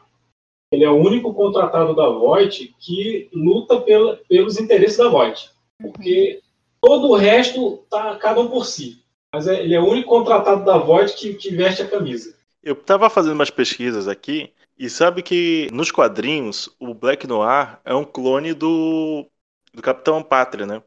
[0.73, 5.51] Ele é o único contratado da Voight que luta pela- pelos interesses da Voight.
[5.81, 6.41] Porque
[6.81, 9.03] todo o resto tá cada um por si.
[9.35, 12.35] Mas é- ele é o único contratado da Voight que, que veste a camisa.
[12.63, 17.93] Eu tava fazendo umas pesquisas aqui e sabe que nos quadrinhos o Black Noir é
[17.95, 19.27] um clone do,
[19.75, 20.83] do Capitão Pátria, né?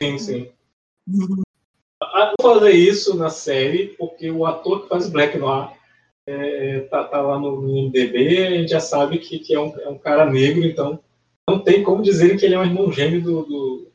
[0.00, 0.48] Sim, sim.
[2.02, 5.70] Ah, Vou fazer isso na série, porque o ator que faz Black Noir
[6.26, 9.78] é, tá, tá lá no, no MDB, a gente já sabe que, que é, um,
[9.80, 10.98] é um cara negro, então
[11.48, 13.42] não tem como dizer que ele é um irmão gêmeo do.
[13.44, 13.86] do-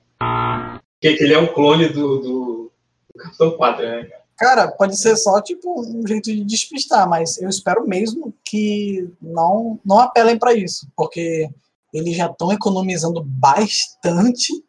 [1.02, 2.72] que, que ele é um clone do, do,
[3.14, 4.04] do Capitão Pátria, né?
[4.06, 4.22] cara?
[4.38, 9.80] Cara, pode ser só, tipo, um jeito de despistar, mas eu espero mesmo que não,
[9.86, 11.48] não apelem pra isso, porque
[11.94, 14.64] eles já estão economizando bastante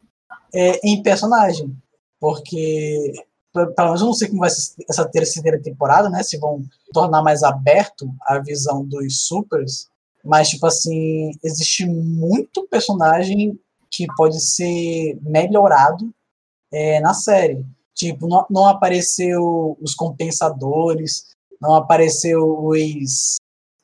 [0.53, 1.75] é, em personagem.
[2.19, 3.11] Porque,
[3.53, 6.23] pe- pelo menos eu não sei como vai ser essa terceira temporada, né?
[6.23, 6.63] Se vão
[6.93, 9.87] tornar mais aberto a visão dos supers,
[10.23, 13.59] mas, tipo assim, existe muito personagem
[13.91, 16.13] que pode ser melhorado
[16.71, 17.65] é, na série.
[17.95, 21.25] Tipo, não, não apareceu os compensadores,
[21.61, 23.35] não apareceu os.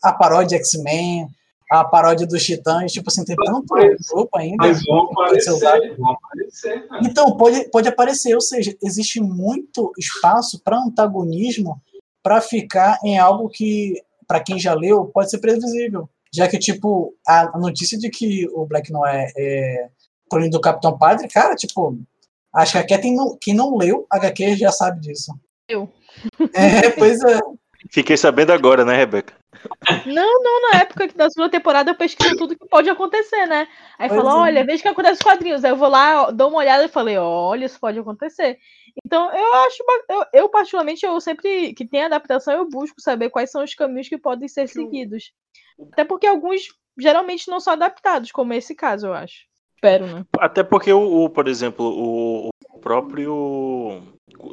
[0.04, 1.28] a paródia X-Men,
[1.70, 3.76] a paródia dos Titãs, tipo assim, tem tanto
[4.12, 4.58] grupo ainda.
[4.58, 5.76] Mas vão que pode ser usado.
[5.76, 6.88] aparecer, vão aparecer.
[7.04, 11.80] Então, pode, pode aparecer, ou seja, existe muito espaço para antagonismo
[12.24, 16.10] para ficar em algo que, para quem já leu, pode ser previsível.
[16.34, 19.90] Já que, tipo, a notícia de que o Black não é, é
[20.30, 21.98] clone do Capitão Padre, cara, tipo,
[22.54, 25.34] acho que a quem não, quem não leu HQ já sabe disso.
[25.68, 25.88] Eu.
[26.54, 27.40] É, pois é.
[27.92, 29.39] Fiquei sabendo agora, né, Rebeca?
[30.06, 33.68] Não, não, na época que da segunda temporada eu pesquiso tudo que pode acontecer, né?
[33.98, 34.50] Aí Pois falou, é.
[34.50, 35.64] olha, veja o que acontece nos quadrinhos.
[35.64, 38.58] Aí eu vou lá, dou uma olhada e falei, olha, isso pode acontecer.
[39.06, 43.52] Então, eu acho, eu, eu particularmente, eu sempre que tem adaptação, eu busco saber quais
[43.52, 45.32] são os caminhos que podem ser seguidos.
[45.92, 46.68] Até porque alguns
[46.98, 49.48] geralmente não são adaptados, como esse caso, eu acho.
[49.76, 50.26] Espero, né?
[50.38, 54.04] Até porque, o, o, por exemplo, o, o próprio.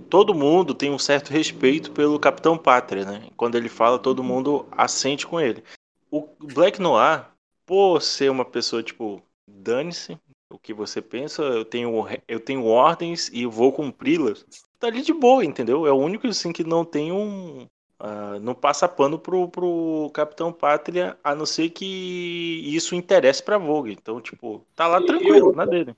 [0.09, 3.29] Todo mundo tem um certo respeito pelo Capitão Pátria, né?
[3.37, 5.63] Quando ele fala, todo mundo assente com ele.
[6.11, 7.27] O Black Noir,
[7.67, 10.17] por ser uma pessoa, tipo, dane-se
[10.51, 11.93] o que você pensa, eu tenho,
[12.29, 14.47] eu tenho ordens e vou cumpri-las.
[14.79, 15.87] Tá ali de boa, entendeu?
[15.87, 17.67] É o único, assim, que não tem um.
[17.99, 21.85] ah, não passa pano pro, pro Capitão Pátria, a não ser que
[22.65, 23.93] isso interesse pra Vogue.
[23.93, 25.97] Então, tipo, tá lá tranquilo, outra- na dele.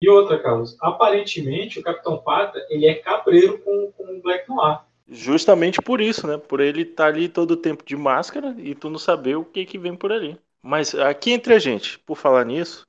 [0.00, 4.80] E outra, Carlos, aparentemente o Capitão Pátria ele é cabreiro com, com o Black Noir.
[5.08, 6.36] Justamente por isso, né?
[6.36, 9.64] Por ele estar ali todo o tempo de máscara e tu não saber o que
[9.64, 10.36] que vem por ali.
[10.62, 12.86] Mas aqui entre a gente, por falar nisso,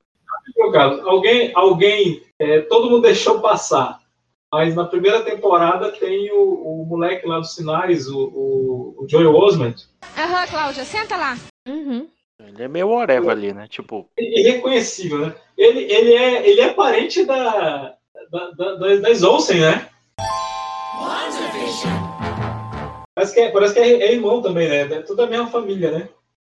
[0.56, 1.08] Jogado.
[1.08, 4.00] Alguém, alguém, é, todo mundo deixou passar.
[4.50, 9.26] Mas na primeira temporada tem o, o moleque lá dos sinais, o, o, o Joey
[9.26, 9.86] Osment.
[10.16, 11.36] Aham, Cláudia, senta lá.
[11.66, 12.08] Uhum.
[12.40, 13.66] Ele é meio whatever ali, né?
[13.68, 15.34] Tipo, Irreconhecível, né?
[15.56, 17.96] Ele, ele, é, ele é parente da,
[18.30, 19.88] da, da, da, das Olsen, né?
[23.14, 24.80] Parece que, é, parece que é, é irmão também, né?
[24.82, 26.08] É tudo a mesma família, né?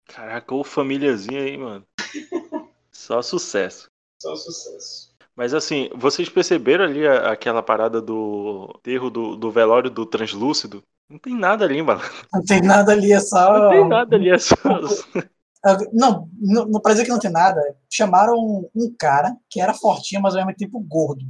[0.07, 1.85] caraca, ô famíliazinha aí, mano.
[2.91, 3.87] Só sucesso.
[4.21, 5.11] Só sucesso.
[5.35, 10.83] Mas assim, vocês perceberam ali a- aquela parada do enterro do, do velório do translúcido?
[11.09, 12.01] Não tem nada ali, mano.
[12.33, 13.57] Não tem nada ali, é só.
[13.57, 14.55] Não tem nada ali, é só.
[15.63, 19.73] Ah, Não, não, pra dizer que não tem nada, chamaram um, um cara que era
[19.73, 21.23] fortinho, mas ao mesmo tempo gordo.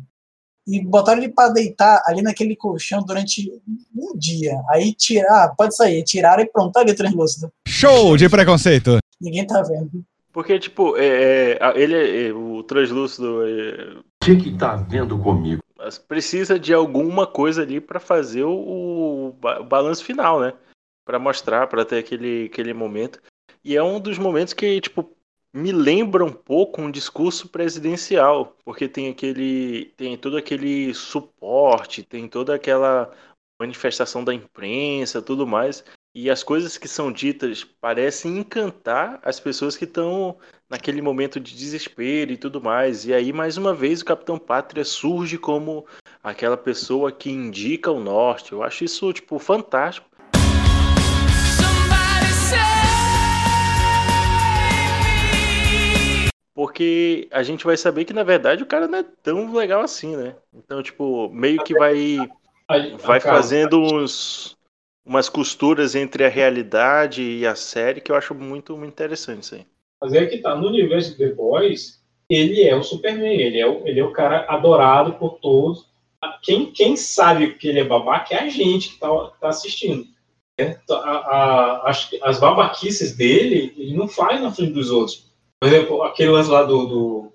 [0.68, 3.52] E botaram ele pra deitar ali naquele colchão durante
[3.96, 4.54] um dia.
[4.70, 6.04] Aí tirar, ah, pode sair.
[6.04, 7.52] Tiraram e pronto, tá ali translúcido.
[7.68, 9.00] Show de preconceito.
[9.20, 10.06] Ninguém tá vendo.
[10.32, 15.62] Porque, tipo, é, é, ele é, o translúcido é, O que que tá vendo comigo?
[15.78, 20.54] mas precisa de alguma coisa ali pra fazer o, o ba- o balanço final, né?
[21.04, 23.20] Pra mostrar, pra ter aquele, aquele momento.
[23.64, 25.16] E é um dos momentos que, tipo,
[25.54, 32.28] me lembra um pouco um discurso presidencial, porque tem aquele, tem todo aquele suporte, tem
[32.28, 33.12] toda aquela
[33.60, 35.84] manifestação da imprensa, tudo mais.
[36.14, 40.38] E as coisas que são ditas parecem encantar as pessoas que estão
[40.70, 43.06] naquele momento de desespero e tudo mais.
[43.06, 45.86] E aí, mais uma vez, o Capitão Pátria surge como
[46.22, 48.52] aquela pessoa que indica o norte.
[48.52, 50.10] Eu acho isso, tipo, fantástico.
[56.62, 60.16] Porque a gente vai saber que, na verdade, o cara não é tão legal assim,
[60.16, 60.36] né?
[60.54, 62.30] Então, tipo, meio que vai,
[63.04, 64.56] vai fazendo uns,
[65.04, 69.56] umas costuras entre a realidade e a série que eu acho muito, muito interessante isso
[69.56, 69.66] aí.
[70.00, 72.00] Mas é que tá, no universo de The Boys,
[72.30, 75.88] ele é o Superman, ele é o, ele é o cara adorado por todos.
[76.44, 79.10] Quem, quem sabe que ele é babaca é a gente que tá,
[79.40, 80.06] tá assistindo.
[80.60, 80.80] né?
[80.92, 85.31] A- a- as, as babaquices dele, ele não faz na frente dos outros.
[85.62, 87.34] Por exemplo, aquele lance lá do, do,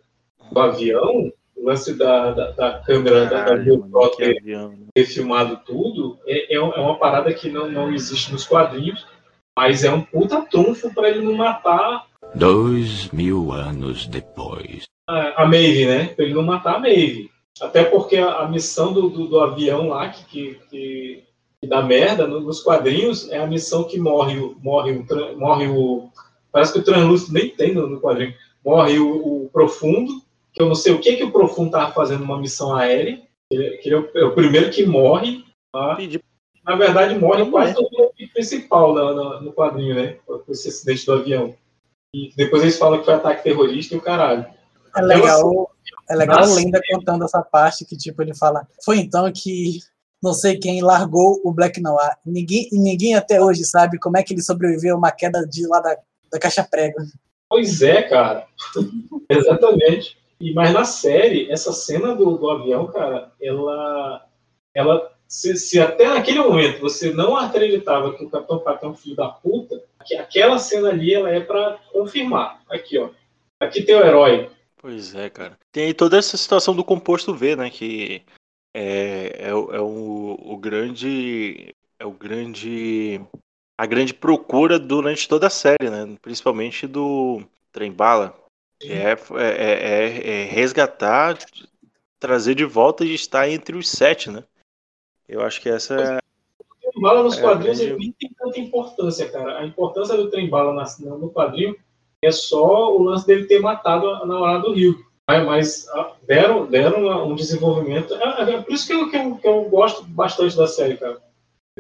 [0.51, 4.75] do avião, o lance da, da, da câmera da, da Caralho, GoPro ter, avião.
[4.93, 9.07] ter filmado tudo, é, é é uma parada que não, não existe nos quadrinhos,
[9.57, 12.05] mas é um puta trunfo para ele não matar
[12.35, 14.83] Dois mil anos depois.
[15.09, 16.07] a, a Maeve, né?
[16.09, 17.31] Pra ele não matar a Maeve.
[17.61, 21.23] Até porque a, a missão do, do, do avião lá, que, que, que,
[21.63, 25.69] que dá merda, no- nos quadrinhos, é a missão que morre, o- morre, o, morre
[25.69, 26.11] o.
[26.57, 28.33] Parece que o translúcido nem tem no, no quadrinho.
[28.65, 30.23] Morre o, o profundo,
[30.55, 33.21] que eu não sei o que, que o profundo tava fazendo numa missão aérea.
[33.51, 35.45] Ele, que ele é, o, é o primeiro que morre.
[35.71, 35.97] tá?
[36.65, 40.17] Na verdade, morre quase todo mundo principal na- na- no quadrinho, né?
[40.27, 41.55] Com esse acidente do avião.
[42.15, 44.47] E depois eles falam que foi ataque terrorista e o caralho.
[44.97, 45.71] É legal,
[46.09, 48.67] é legal o Lenda contando essa parte que, tipo, ele fala.
[48.83, 49.81] Foi então que
[50.23, 52.17] não sei quem largou o Black Noir.
[52.25, 55.81] Ninguém, ninguém até hoje sabe como é que ele sobreviveu a uma queda de lá
[55.81, 55.99] da,
[56.37, 56.97] da caixa prego.
[57.49, 58.47] Pois é, cara.
[59.29, 60.17] Exatamente.
[60.41, 64.27] E, mas na série, essa cena do, do avião, cara, ela.
[64.75, 68.95] ela se, se até naquele momento você não acreditava que o Capitão Pátria é um
[68.95, 72.63] filho da puta, que aquela cena ali ela é pra confirmar.
[72.71, 73.11] Aqui, ó.
[73.61, 74.49] Aqui tem o herói.
[74.81, 75.59] Pois é, cara.
[75.73, 77.71] Tem aí toda essa situação do composto V, né?
[77.71, 78.23] Que
[78.77, 81.75] é, é, o- é o, o grande.
[81.99, 83.21] É o grande.
[83.79, 86.17] A grande procura durante toda a série, né?
[86.23, 88.35] Principalmente do Trem Bala.
[88.81, 91.39] Que é, é, é- é resgatar,
[92.19, 94.45] trazer de volta e estar entre os sete, né?
[95.29, 96.19] Eu acho que essa é.
[96.59, 99.59] O trem bala nos É, quadrinhos grande- nem tem tanta importância, cara.
[99.59, 101.77] A importância do trem bala na- no quadrinho
[102.23, 105.05] é só o lance dele ter matado na hora do Rio.
[105.29, 108.15] Mas, mas, ah, deram, deram um desenvolvimento.
[108.15, 111.21] É, é por isso que eu, que, eu, que eu gosto bastante da série, cara.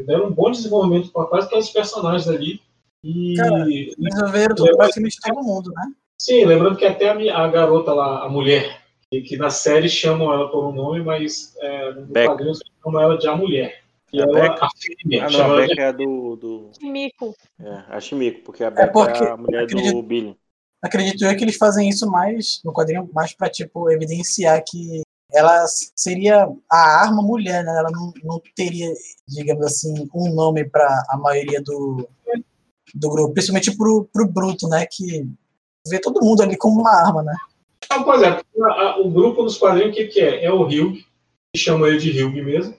[0.05, 2.61] Deram um bom desenvolvimento para quase todos os personagens ali.
[3.03, 3.34] E.
[3.36, 5.92] Cara, Resolveram tudo, praticamente todo mundo, né?
[6.18, 10.32] Sim, lembrando que até a, a garota lá, a mulher, que, que na série chamam
[10.32, 12.30] ela por um nome, mas é, no Beca.
[12.32, 13.82] quadrinho chamam ela de a mulher.
[14.12, 14.64] E A ela, Beca?
[14.64, 16.36] a Ah, não, a ela de Beca é a do.
[16.36, 16.70] do...
[16.82, 17.34] Mico.
[17.61, 20.36] É, a Chimico, porque a Beca é, porque a mulher acredito- do Billy.
[20.82, 25.03] Acredito eu que eles fazem isso mais no quadrinho, mais pra, tipo, evidenciar que
[25.33, 27.77] ela seria a arma mulher, né?
[27.79, 28.93] Ela não, não teria,
[29.29, 32.09] digamos assim, um nome pra a maioria do,
[32.95, 34.87] do grupo, principalmente pro, pro Bruto, né?
[34.91, 35.29] Que
[35.89, 37.35] vê todo mundo ali como uma arma, né?
[37.91, 38.41] Ah, pois é,
[38.99, 40.45] o grupo nos quadrinhos, o que, que é?
[40.45, 40.99] É o Hugh,
[41.55, 42.74] que chama ele de Hugh mesmo.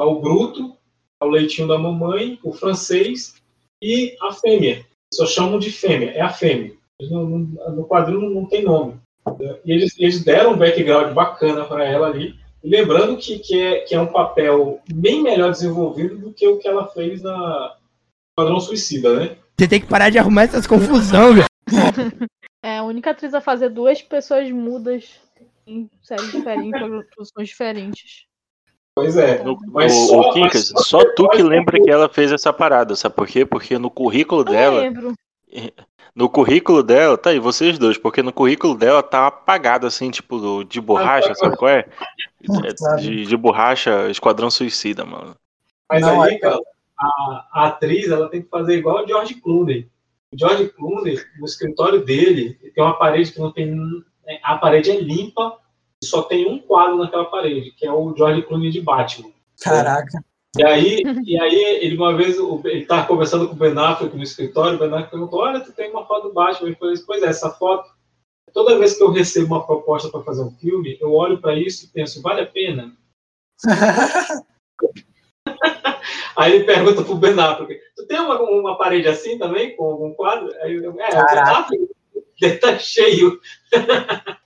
[0.00, 0.76] É o Bruto,
[1.20, 3.34] é o leitinho da mamãe, o francês
[3.82, 4.86] e a fêmea.
[5.12, 6.74] Só chamam de fêmea, é a fêmea.
[7.00, 9.00] No, no, quadrinho não tem nome.
[9.64, 12.34] E eles, eles deram um background bacana para ela ali.
[12.62, 16.58] E lembrando que, que, é, que é um papel bem melhor desenvolvido do que o
[16.58, 17.74] que ela fez na
[18.36, 19.36] Padrão Suicida, né?
[19.58, 21.46] Você tem que parar de arrumar essas confusão, velho.
[22.64, 25.20] É a única atriz a fazer duas pessoas mudas
[25.66, 28.26] em séries diferentes, em produções diferentes.
[28.94, 29.42] Pois é.
[29.42, 32.52] No, Mas o, só- o Quincas, mas só, tu que lembra que ela fez essa
[32.52, 33.44] parada, sabe por quê?
[33.44, 35.12] Porque no currículo Eu dela, lembro.
[36.14, 40.62] No currículo dela, tá aí, vocês dois, porque no currículo dela tá apagado assim, tipo,
[40.64, 41.86] de borracha, sabe qual é?
[42.42, 45.34] É, De, de borracha, Esquadrão Suicida, mano.
[45.90, 46.58] Mas Não, aí, é- cara,
[46.98, 49.88] a, a atriz ela tem que fazer igual o George Clooney.
[50.34, 53.66] O George Clooney, no escritório dele, tem uma parede que não tem.
[53.66, 55.58] né, A parede é limpa
[56.02, 59.30] e só tem um quadro naquela parede, que é o George Clooney de Batman.
[59.60, 60.24] Caraca.
[60.54, 64.22] E aí, e aí ele uma vez, ele tava conversando com o Ben Affleck no
[64.22, 66.68] escritório, o Ben Affleck perguntou, olha, tu tem uma foto do Batman.
[66.68, 67.90] Ele falou, pois é, essa foto,
[68.52, 71.86] toda vez que eu recebo uma proposta para fazer um filme, eu olho para isso
[71.86, 72.92] e penso, vale a pena?
[76.36, 80.12] Aí ele pergunta pro Ben Affleck, tu tem uma, uma parede assim também, com algum
[80.12, 80.52] quadro?
[80.60, 81.60] Aí eu, é, o Ben Caraca.
[81.60, 81.88] Affleck,
[82.42, 83.40] ele tá cheio.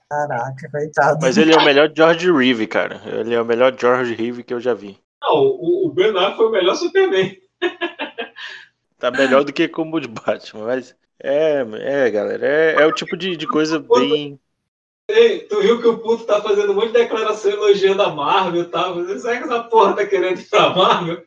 [0.09, 1.19] Caraca, coitado.
[1.21, 3.01] Mas ele é o melhor George Reeve, cara.
[3.05, 4.97] Ele é o melhor George Reeve que eu já vi.
[5.27, 7.37] Não, o, o Ben Affleck foi o melhor Superman.
[8.97, 10.95] Tá melhor do que como o de Batman, mas.
[11.21, 12.47] É, é, galera.
[12.47, 14.39] É, é o tipo de, de coisa bem.
[15.09, 18.63] Ei, tu viu que o puto tá fazendo um monte de declaração elogiando a Marvel
[18.63, 18.95] e tal.
[18.95, 21.23] Mas Será que essa porra tá querendo ir pra Marvel?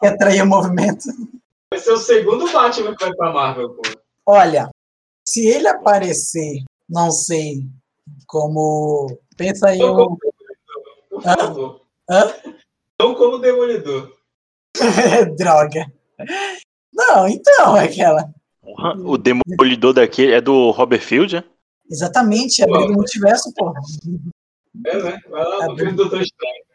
[0.00, 1.04] Que atrair o movimento.
[1.70, 3.82] Vai ser o segundo Batman que vai pra Marvel, pô.
[4.24, 4.70] Olha,
[5.26, 7.62] se ele aparecer, não sei,
[8.26, 9.18] como.
[9.36, 9.96] Pensa aí Não um.
[9.96, 11.80] como Demolidor, por favor.
[12.10, 12.34] Hã?
[13.00, 14.12] Não como Demolidor.
[15.36, 15.86] Droga.
[16.92, 18.28] Não, então, é aquela.
[19.04, 21.44] O Demolidor daquele é do Robert Field, né?
[21.90, 23.72] Exatamente, abrir do multiverso, pô.
[24.86, 25.18] É, né?
[25.28, 26.68] Vai lá filme do Doutor Estranho.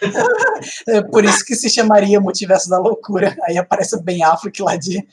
[0.88, 3.36] É por isso que se chamaria Multiverso da Loucura.
[3.42, 5.06] Aí aparece o Ben Affleck lá de,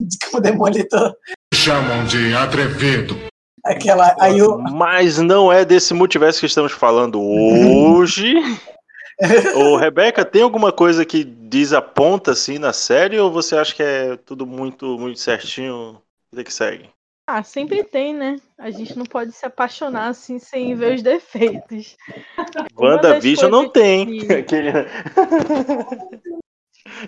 [0.00, 1.16] de como demolitor.
[1.54, 3.16] Chamam de atrevido.
[3.66, 4.14] Aquela.
[4.20, 4.58] Aí o.
[4.58, 8.34] Mas não é desse multiverso que estamos falando hoje.
[9.56, 14.16] Ô, Rebeca, tem alguma coisa que desaponta assim na série ou você acha que é
[14.16, 16.00] tudo muito, muito certinho?
[16.30, 16.90] Vida que segue.
[17.28, 18.36] Ah, sempre tem, né?
[18.58, 21.96] A gente não pode se apaixonar assim sem ver os defeitos.
[22.78, 24.06] WandaVision não tem.
[24.20, 24.72] que- Aquele-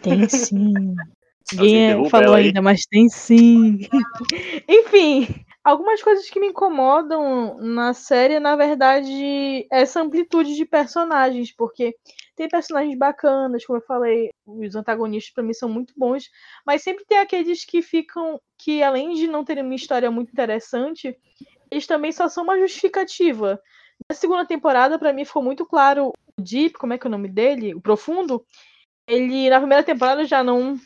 [0.03, 0.95] Tem sim.
[1.57, 3.79] Alguém Ninguém falou ainda, mas tem sim.
[4.69, 5.29] Enfim,
[5.71, 9.13] algumas coisas que me incomodam na série, na verdade,
[9.71, 11.95] é essa amplitude de personagens, porque
[12.35, 16.31] tem personagens bacanas, como eu falei, os antagonistas pra mim são muito bons,
[16.67, 21.15] mas sempre tem aqueles que ficam, que além de não terem uma história muito interessante,
[21.71, 23.61] eles também só são uma justificativa.
[24.11, 27.11] Na segunda temporada, pra mim, ficou muito claro o Deep, como é que é o
[27.11, 27.75] nome dele?
[27.75, 28.45] O Profundo.
[29.07, 30.79] Ele, na primeira temporada, já não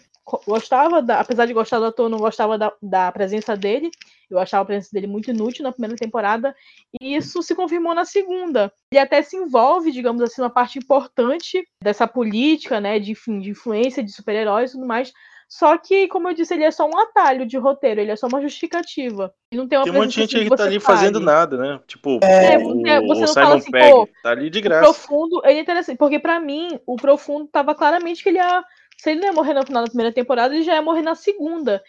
[0.47, 3.91] gostava, da- apesar de gostar do ator, não gostava da, da presença dele.
[4.35, 6.55] Eu achava a presença dele muito inútil na primeira temporada.
[7.01, 8.72] E isso se confirmou na segunda.
[8.93, 13.51] Ele até se envolve, digamos assim, uma parte importante dessa política, né, de, enfim, de
[13.51, 15.12] influência de super-heróis e tudo mais.
[15.49, 18.26] Só que, como eu disse, ele é só um atalho de roteiro, ele é só
[18.26, 19.35] uma justificativa.
[19.53, 20.80] Ele não tem uma Tem um monte de presença gente assim que tá você ali
[20.80, 20.99] fale.
[20.99, 21.80] fazendo nada, né?
[21.87, 24.59] Tipo, É, o, você- você o não Simon fala assim, Pegg pô, tá ali de
[24.59, 24.85] O graça.
[24.85, 28.64] profundo, ele é interessante, porque pra mim, o profundo tava claramente que ele ia.
[28.99, 31.14] Se ele não ia morrer no final da primeira temporada, ele já ia morrer na
[31.14, 31.83] segunda.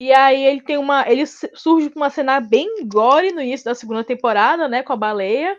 [0.00, 1.06] E aí ele tem uma.
[1.06, 4.82] Ele surge com uma cena bem gore no início da segunda temporada, né?
[4.82, 5.58] Com a baleia.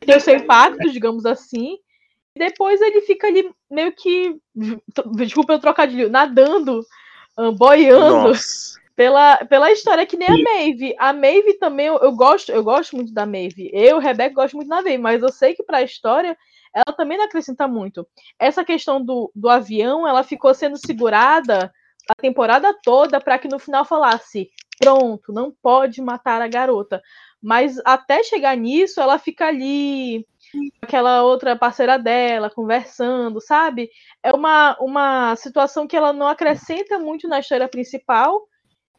[0.00, 1.76] Tem o seu impacto, digamos assim.
[2.34, 4.40] E depois ele fica ali meio que.
[5.14, 6.80] Desculpa o trocadilho, nadando,
[7.36, 8.80] ah, boiando Nossa.
[8.96, 10.94] pela, pela história, que nem a Maeve.
[10.98, 13.70] A Maeve também, eu, eu gosto, eu gosto muito da Maeve.
[13.74, 16.34] Eu, Rebeca, gosto muito da Maeve, mas eu sei que pra história
[16.74, 18.06] ela também não acrescenta muito.
[18.38, 21.70] Essa questão do, do avião, ela ficou sendo segurada
[22.08, 27.02] a temporada toda para que no final falasse: pronto, não pode matar a garota.
[27.40, 30.26] Mas até chegar nisso, ela fica ali
[30.82, 33.90] aquela outra parceira dela, conversando, sabe?
[34.22, 38.46] É uma, uma situação que ela não acrescenta muito na história principal.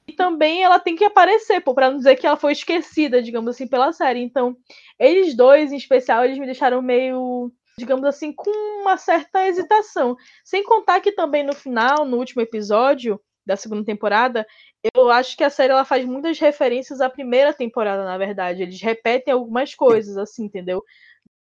[0.07, 3.51] E também ela tem que aparecer, pô, pra não dizer que ela foi esquecida, digamos
[3.51, 4.21] assim, pela série.
[4.21, 4.57] Então,
[4.97, 8.51] eles dois, em especial, eles me deixaram meio, digamos assim, com
[8.81, 10.15] uma certa hesitação.
[10.43, 14.45] Sem contar que também no final, no último episódio da segunda temporada,
[14.93, 18.61] eu acho que a série ela faz muitas referências à primeira temporada, na verdade.
[18.61, 20.83] Eles repetem algumas coisas, assim, entendeu?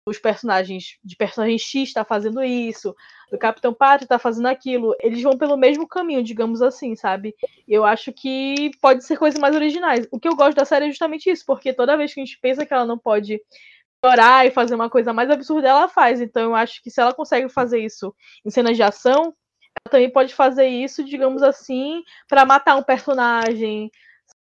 [0.07, 2.95] os personagens de personagem X está fazendo isso,
[3.29, 4.95] do Capitão Pátria está fazendo aquilo.
[5.01, 7.35] Eles vão pelo mesmo caminho, digamos assim, sabe?
[7.67, 10.07] Eu acho que pode ser coisas mais originais.
[10.09, 12.39] O que eu gosto da série é justamente isso, porque toda vez que a gente
[12.39, 13.41] pensa que ela não pode
[14.07, 16.21] chorar e fazer uma coisa mais absurda, ela faz.
[16.21, 18.13] Então eu acho que se ela consegue fazer isso
[18.45, 19.33] em cenas de ação,
[19.85, 23.91] ela também pode fazer isso, digamos assim, para matar um personagem,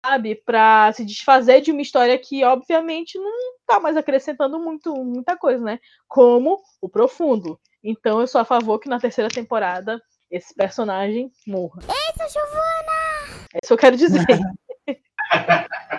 [0.06, 0.36] sabe?
[0.36, 5.64] Para se desfazer de uma história que, obviamente, não tá mais acrescentando muito, muita coisa,
[5.64, 5.80] né?
[6.08, 7.60] Como o Profundo.
[7.84, 10.02] Então, eu sou a favor que na terceira temporada
[10.32, 11.82] esse personagem morra.
[11.82, 13.46] Eita, Giovana!
[13.54, 14.26] É isso que eu quero dizer.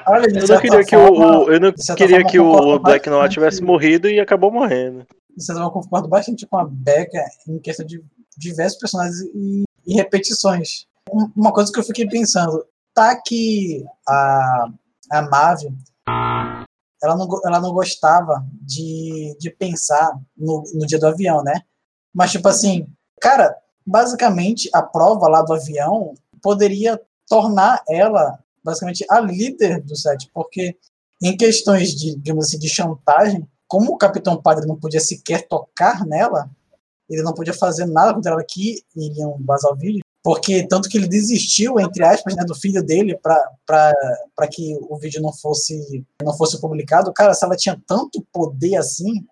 [0.09, 3.63] Olha, Eu não queria que o, o- eu não queria que o Black Noir tivesse
[3.63, 5.07] morrido e acabou morrendo.
[5.47, 8.03] Forma, eu concordo bastante com a Becca em questão de
[8.39, 10.87] diversos personagens e, e repetições.
[11.13, 12.65] Um- Uma coisa que eu fiquei pensando,
[12.95, 14.67] tá que a,
[15.13, 15.69] a Maeve,
[17.03, 21.61] ela não, ela não gostava de, de pensar no, no dia do avião, né?
[22.15, 22.87] Mas, tipo assim,
[23.21, 23.55] cara,
[23.87, 30.77] basicamente a prova lá do avião poderia tornar ela, basicamente, a líder do set, porque
[31.23, 36.05] em questões de, digamos assim, de chantagem, como o Capitão Padre não podia sequer tocar
[36.05, 36.51] nela,
[37.09, 40.99] ele não podia fazer nada contra ela que iriam vazar o vídeo, porque tanto que
[40.99, 46.37] ele desistiu, entre aspas, né, do filho dele para que o vídeo não fosse não
[46.37, 47.13] fosse publicado.
[47.13, 49.25] Cara, se ela tinha tanto poder assim,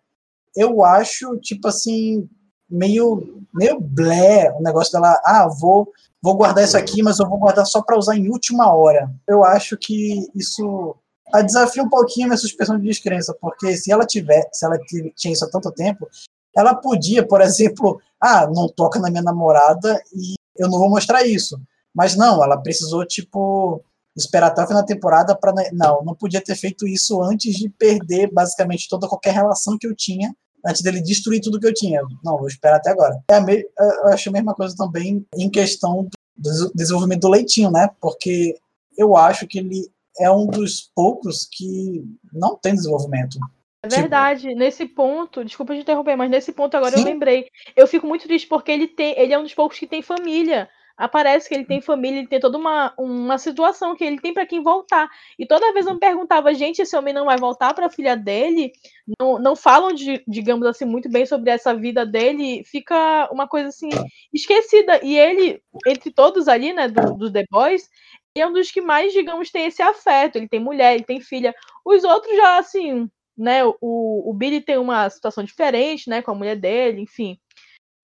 [0.54, 2.28] eu acho, tipo assim,
[2.70, 5.92] meio, meio blé o negócio dela, ah, vou,
[6.24, 9.14] vou guardar isso aqui, mas eu vou guardar só para usar em última hora.
[9.28, 10.96] Eu acho que isso
[11.34, 14.78] a desafia um pouquinho a minha suspensão de descrença, porque se ela tiver, se ela
[15.14, 16.08] tinha isso há tanto tempo,
[16.56, 21.26] ela podia, por exemplo, ah, não toca na minha namorada e eu não vou mostrar
[21.26, 21.60] isso.
[21.94, 23.82] Mas não, ela precisou, tipo,
[24.16, 27.68] esperar até o final da temporada para não, não podia ter feito isso antes de
[27.68, 30.34] perder basicamente toda qualquer relação que eu tinha
[30.66, 32.00] antes dele destruir tudo que eu tinha.
[32.24, 33.22] Não, vou esperar até agora.
[33.30, 33.66] É a me...
[33.78, 37.90] Eu acho a mesma coisa também em questão do des- desenvolvimento do Leitinho, né?
[38.00, 38.56] Porque
[38.96, 39.88] eu acho que ele
[40.18, 43.38] é um dos poucos que não tem desenvolvimento.
[43.82, 47.04] É Tipo, verdade, nesse ponto, desculpa te interromper, mas nesse ponto agora eu Sim.
[47.04, 47.48] lembrei.
[47.76, 50.68] Eu fico muito triste porque ele tem, ele é um dos poucos que tem família.
[50.96, 54.46] Aparece que ele tem família, ele tem toda uma, uma situação que ele tem para
[54.46, 55.08] quem voltar.
[55.36, 58.16] E toda vez eu me perguntava, gente, esse homem não vai voltar para a filha
[58.16, 58.72] dele?
[59.18, 62.62] Não, não falam, de, digamos assim, muito bem sobre essa vida dele.
[62.64, 63.88] Fica uma coisa assim,
[64.32, 65.00] esquecida.
[65.04, 67.88] E ele, entre todos ali, né, do, do The Boys,
[68.36, 70.36] é um dos que mais, digamos, tem esse afeto.
[70.36, 71.52] Ele tem mulher, ele tem filha.
[71.84, 76.34] Os outros já, assim, né, o, o Billy tem uma situação diferente, né, com a
[76.34, 77.38] mulher dele, enfim.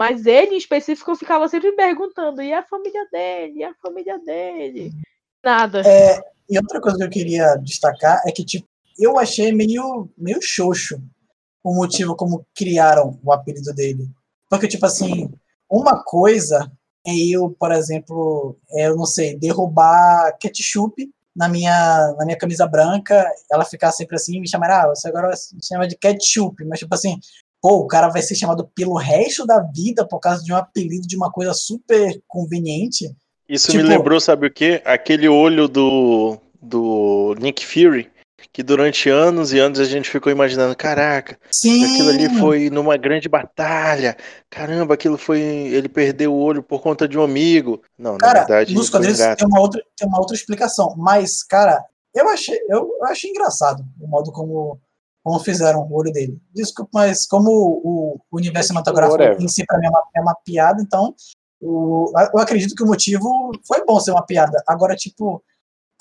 [0.00, 3.58] Mas ele, em específico, eu ficava sempre perguntando, e a família dele?
[3.58, 4.92] E a família dele?
[5.44, 5.82] Nada.
[5.86, 8.66] É, e outra coisa que eu queria destacar é que, tipo,
[8.98, 10.98] eu achei meio, meio xoxo
[11.62, 14.08] o motivo como criaram o apelido dele.
[14.48, 15.30] Porque, tipo assim,
[15.70, 16.72] uma coisa
[17.06, 22.66] é eu, por exemplo, é, eu não sei, derrubar ketchup na minha, na minha camisa
[22.66, 26.64] branca, ela ficar sempre assim e me chamar, ah, você agora se chama de ketchup,
[26.64, 27.20] mas tipo assim,
[27.60, 31.06] pô, o cara vai ser chamado pelo resto da vida por causa de um apelido
[31.06, 33.14] de uma coisa super conveniente.
[33.48, 34.80] Isso Tipo- me lembrou, sabe o quê?
[34.84, 38.10] Aquele olho do, do Nick Fury,
[38.52, 41.84] que durante anos e anos a gente ficou imaginando, caraca, Sim.
[41.84, 44.16] aquilo ali foi numa grande batalha,
[44.48, 47.82] caramba, aquilo foi, ele perdeu o olho por conta de um amigo.
[47.98, 51.42] Não, na Cara, verdade, nos um quadrinhos tem uma, outra, tem uma outra explicação, mas,
[51.42, 51.84] cara,
[52.14, 54.80] eu achei, eu, eu achei engraçado o modo como,
[55.30, 56.40] como fizeram o olho dele.
[56.52, 60.34] Desculpa, mas como o, o universo cinematográfico em si, pra mim, é uma, é uma
[60.34, 61.14] piada, então
[61.60, 64.60] o, eu acredito que o motivo foi bom ser uma piada.
[64.66, 65.40] Agora, tipo,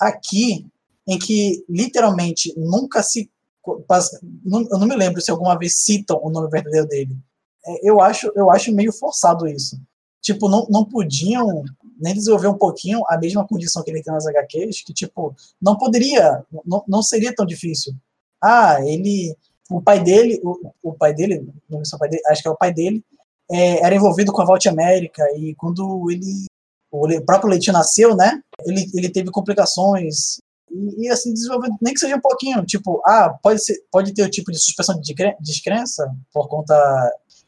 [0.00, 0.66] aqui,
[1.06, 3.30] em que literalmente nunca se.
[3.64, 7.16] Eu não me lembro se alguma vez citam o nome verdadeiro dele.
[7.64, 9.80] É, Eu acho, eu acho meio forçado isso.
[10.20, 11.62] Tipo, não, não podiam
[12.00, 15.76] nem desenvolver um pouquinho a mesma condição que ele tem nas HQs, que, tipo, não
[15.76, 17.94] poderia, não, não seria tão difícil.
[18.42, 19.36] Ah, ele.
[19.70, 22.50] O pai dele, o, o pai dele, não é o pai dele, acho que é
[22.50, 23.04] o pai dele,
[23.48, 26.46] é, era envolvido com a Volte América, e quando ele.
[26.92, 28.42] O próprio Leitinho nasceu, né?
[28.66, 30.38] Ele, ele teve complicações.
[30.68, 34.24] E, e, assim, desenvolvendo, nem que seja um pouquinho, tipo, ah, pode, ser, pode ter
[34.24, 36.74] o tipo de suspensão de descre- descrença por conta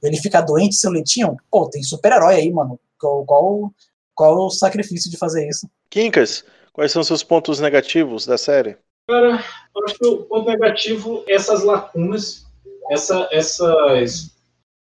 [0.02, 1.36] ele ficar doente, seu leitinho.
[1.50, 2.78] Pô, tem super-herói aí, mano.
[3.00, 3.72] Qual, qual,
[4.14, 5.68] qual o sacrifício de fazer isso?
[5.90, 8.76] Quincas, quais são seus pontos negativos da série?
[9.08, 9.44] Cara,
[9.74, 12.46] eu acho que o ponto negativo é essas lacunas,
[12.90, 14.32] essa, essas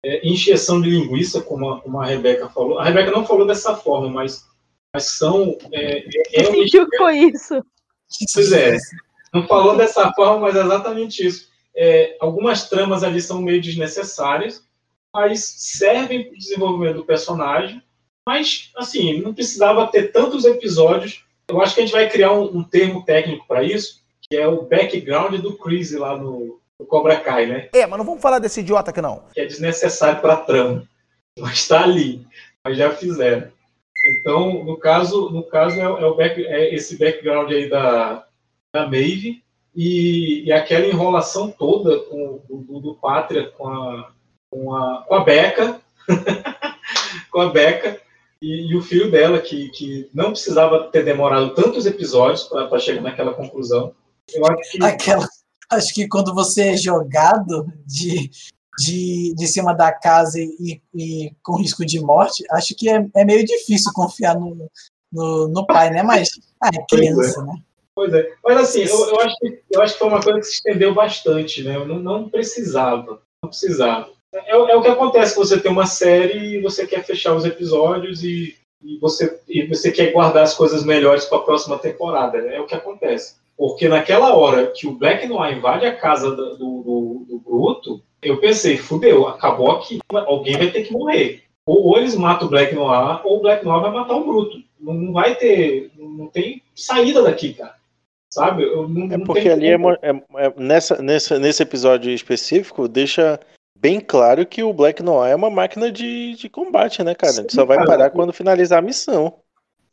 [0.03, 2.79] é, encheção de linguiça, como a, como a Rebeca falou.
[2.79, 4.45] A Rebeca não falou dessa forma, mas,
[4.93, 5.57] mas são.
[5.71, 7.63] É, é, é Eu um foi isso.
[8.33, 8.77] Pois é,
[9.33, 11.49] não falou dessa forma, mas é exatamente isso.
[11.75, 14.65] é, algumas tramas ali são meio desnecessárias,
[15.13, 17.81] mas servem para o desenvolvimento do personagem.
[18.27, 21.23] Mas, assim, não precisava ter tantos episódios.
[21.49, 24.00] Eu acho que a gente vai criar um, um termo técnico para isso,
[24.31, 27.69] que é o background do Chris lá no, no, Cobra Kai, né?
[27.73, 29.23] É, mas não vamos falar desse idiota aqui não.
[29.33, 30.87] Que é desnecessário para a trama.
[31.37, 32.25] Mas está ali.
[32.63, 33.51] Mas já fizeram.
[34.05, 38.25] Então, no caso, no caso é, é back, é esse background aí da,
[38.73, 39.43] da Maeve
[39.75, 44.11] e, e aquela enrolação toda com, do, do Pátria com a,
[44.49, 45.81] com a, com a Beca,
[47.29, 47.99] com a Beca
[48.41, 53.01] e, e, o filho dela, que, que não precisava ter demorado tantos episódios para chegar
[53.01, 53.93] naquela conclusão.
[54.33, 54.83] Eu acho que...
[54.83, 55.27] Aquela,
[55.71, 58.29] acho que quando você é jogado de,
[58.77, 63.25] de, de cima da casa e, e com risco de morte, acho que é, é
[63.25, 64.69] meio difícil confiar no,
[65.11, 66.03] no, no pai, né?
[66.03, 66.29] Mas
[66.61, 67.43] ah, é criança, é.
[67.43, 67.53] né?
[67.93, 68.33] Pois é.
[68.43, 70.93] Mas assim, eu, eu, acho que, eu acho que foi uma coisa que se estendeu
[70.93, 71.75] bastante, né?
[71.75, 73.21] Eu não, não precisava.
[73.43, 74.09] Não precisava.
[74.33, 77.43] É, é, o que acontece quando você tem uma série e você quer fechar os
[77.43, 82.41] episódios e, e você, e você quer guardar as coisas melhores para a próxima temporada.
[82.41, 82.55] Né?
[82.55, 83.35] É o que acontece.
[83.61, 88.39] Porque naquela hora que o Black Noir invade a casa do, do, do Bruto, eu
[88.39, 91.43] pensei, fudeu, acabou aqui, alguém vai ter que morrer.
[91.63, 94.57] Ou, ou, eles matam o Black Noir, ou o Black Noir vai matar o Bruto.
[94.79, 97.75] Não, não vai ter, não tem saída daqui, cara.
[98.33, 98.65] Sabe?
[98.65, 103.39] Não, é porque ali é, é, é, nessa, nessa, nesse episódio específico deixa
[103.77, 107.31] bem claro que o Black Noir é uma máquina de, de combate, né, cara?
[107.31, 109.35] Sim, a gente só vai parar quando finalizar a missão.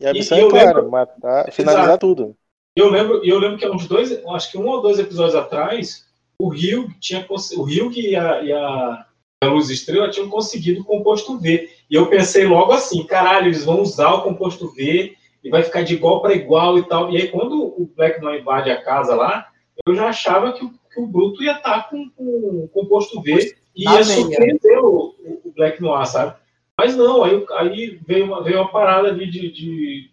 [0.01, 2.07] E a missão e, é clara, matar, finalizar Exato.
[2.07, 2.37] tudo.
[2.79, 6.07] Eu lembro, eu lembro que há uns dois, acho que um ou dois episódios atrás,
[6.39, 9.05] o Rio tinha o Rio e a, e a,
[9.43, 11.68] a Luz Estrela tinham conseguido o composto V.
[11.91, 15.83] E eu pensei logo assim, caralho, eles vão usar o composto V e vai ficar
[15.83, 17.11] de igual para igual e tal.
[17.11, 19.49] E aí, quando o Black não invade a casa lá,
[19.85, 23.20] eu já achava que o, que o Bruto ia estar tá com, com o composto
[23.20, 26.37] V e ia surpreender o, o, Black Noir, sabe?
[26.79, 30.11] Mas não, aí, aí veio, uma, veio uma parada ali de, de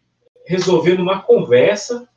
[0.47, 2.09] resolver numa conversa.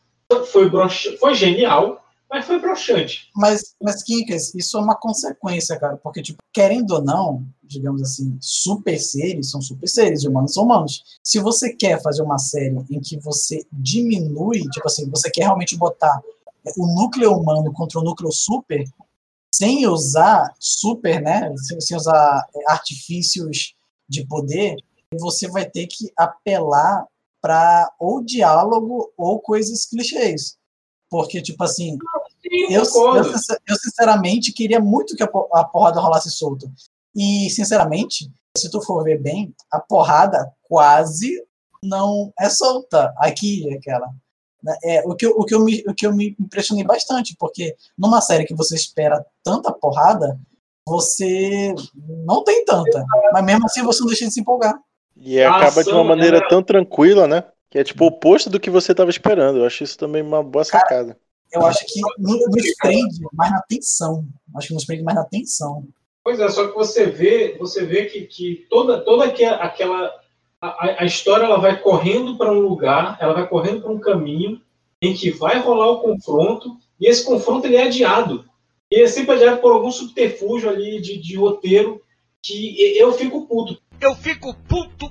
[0.53, 3.31] Foi, broxa, foi genial, mas foi broxante.
[3.35, 8.37] Mas, mas Kinkas, isso é uma consequência, cara, porque, tipo, querendo ou não, digamos assim,
[8.41, 11.03] super seres são super seres, humanos são humanos.
[11.25, 15.77] Se você quer fazer uma série em que você diminui, tipo assim, você quer realmente
[15.77, 16.21] botar
[16.77, 18.85] o núcleo humano contra o núcleo super,
[19.55, 23.75] sem usar super, né, sem, sem usar artifícios
[24.07, 24.77] de poder,
[25.19, 27.07] você vai ter que apelar
[27.41, 30.57] para ou diálogo ou coisas clichês.
[31.11, 31.97] Porque, tipo assim,
[32.71, 33.33] eu, eu,
[33.67, 36.71] eu, sinceramente queria muito que a, a porrada rolasse solta.
[37.15, 41.31] E, sinceramente, se tu for ver bem, a porrada quase
[41.83, 44.09] não é solta aqui, aquela.
[44.63, 44.77] Né?
[44.85, 48.21] É, o, que, o, que eu me, o que eu me impressionei bastante, porque numa
[48.21, 50.39] série que você espera tanta porrada,
[50.87, 51.75] você
[52.25, 53.05] não tem tanta.
[53.33, 54.79] Mas mesmo assim você não deixa de se empolgar.
[55.21, 57.45] E acaba de uma maneira tão tranquila, né?
[57.71, 59.59] Que é tipo o oposto do que você estava esperando.
[59.59, 61.15] Eu acho isso também uma boa sacada.
[61.15, 61.19] Cara,
[61.53, 64.25] eu acho que nos prende mais na tensão.
[64.57, 65.85] Acho que nos prende mais na tensão.
[66.23, 70.13] Pois é, só que você vê, você vê que, que toda, toda aquela.
[70.61, 74.61] A, a história ela vai correndo para um lugar, ela vai correndo para um caminho
[75.01, 78.45] em que vai rolar o confronto, e esse confronto ele é adiado.
[78.91, 82.03] E é sempre adiado por algum subterfúgio ali de, de roteiro
[82.43, 83.81] que eu fico puto.
[84.01, 85.11] Eu fico puto,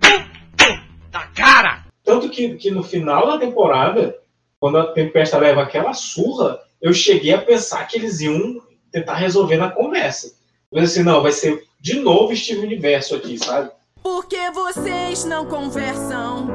[0.00, 1.86] puto da cara!
[2.02, 4.18] Tanto que, que no final da temporada,
[4.58, 8.60] quando a Tempesta leva aquela surra, eu cheguei a pensar que eles iam
[8.90, 10.36] tentar resolver na conversa.
[10.72, 13.70] Mas assim, não, vai ser de novo Steve Universo aqui, sabe?
[14.02, 16.48] Porque vocês não conversam.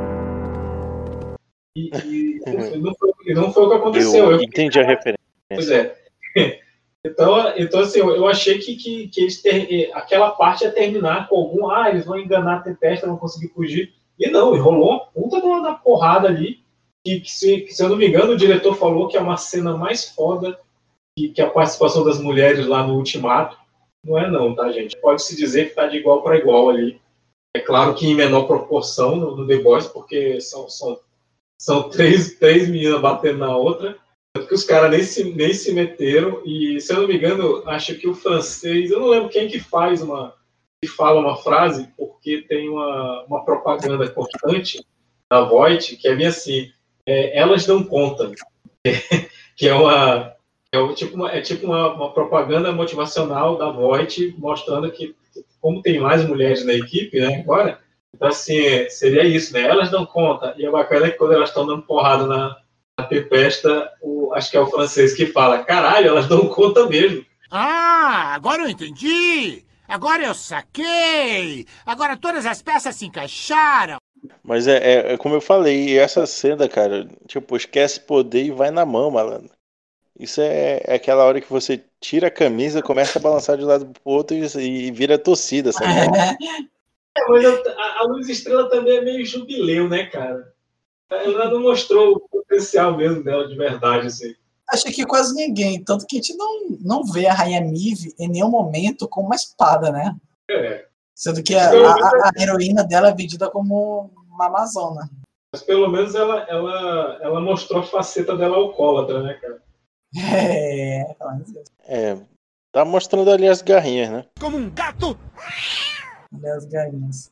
[1.75, 4.25] E, e não, foi, não, foi, o que aconteceu.
[4.25, 5.19] Eu, eu entendi a referência.
[5.49, 5.95] Pois é.
[7.05, 11.35] Então, então assim, eu achei que, que, que eles ter, aquela parte ia terminar com
[11.35, 11.69] algum.
[11.69, 13.93] Ah, eles vão enganar a Tempesta, vão conseguir fugir.
[14.17, 16.63] E não, rolou uma puta da porrada ali
[17.03, 19.35] que, que, se, que, se eu não me engano, o diretor falou que é uma
[19.35, 20.57] cena mais foda
[21.17, 23.57] que, que a participação das mulheres lá no Ultimato.
[24.03, 24.97] Não é não, tá, gente?
[24.99, 27.01] Pode-se dizer que tá de igual para igual ali.
[27.55, 30.99] É claro que em menor proporção no, no The Boys, porque são, são,
[31.59, 33.97] são três, três meninas batendo na outra.
[34.35, 36.41] Que os caras nem se, nem se meteram.
[36.45, 39.59] E, se eu não me engano, acho que o francês, eu não lembro quem que
[39.59, 40.33] faz uma.
[40.81, 44.83] que fala uma frase, porque tem uma, uma propaganda constante
[45.31, 46.71] da Voight, que é bem assim
[47.05, 48.31] é, elas dão conta,
[49.55, 50.33] que é uma
[50.71, 55.15] é tipo uma, é tipo uma, uma propaganda motivacional da Voight mostrando que
[55.61, 57.79] como tem mais mulheres na equipe, né, agora,
[58.13, 59.61] então assim, seria isso, né?
[59.61, 62.57] Elas dão conta, e é bacana que quando elas estão dando porrada na,
[62.97, 67.25] a Tempesta, o, acho que é o francês que fala, caralho, elas dão conta mesmo.
[67.49, 69.63] Ah, agora eu entendi!
[69.87, 71.65] Agora eu saquei!
[71.85, 73.97] Agora todas as peças se encaixaram!
[74.43, 78.71] Mas é, é, é como eu falei, essa cena, cara, tipo, esquece poder e vai
[78.71, 79.51] na mão, malandro.
[80.17, 83.67] Isso é, é aquela hora que você tira a camisa, começa a balançar de um
[83.67, 85.89] lado pro outro e, e vira torcida, sabe?
[87.15, 90.51] É, mas a, a Luz Estrela também é meio jubileu, né, cara?
[91.23, 94.33] Ela não mostrou o potencial mesmo dela de verdade, assim.
[94.69, 98.27] Acho que quase ninguém, tanto que a gente não, não vê a Rainha Nive em
[98.29, 100.15] nenhum momento com uma espada, né?
[100.49, 100.85] É.
[101.13, 105.09] Sendo que a, a- a heroína dela é vendida como uma amazona.
[105.51, 109.61] Mas pelo menos ela, ela, ela mostrou a faceta dela alcoólatra, né, cara?
[110.15, 111.15] É,
[111.85, 112.17] É,
[112.71, 114.25] tá mostrando ali as garrinhas, né?
[114.39, 115.17] Como um gato!
[116.55, 117.31] as galinhas.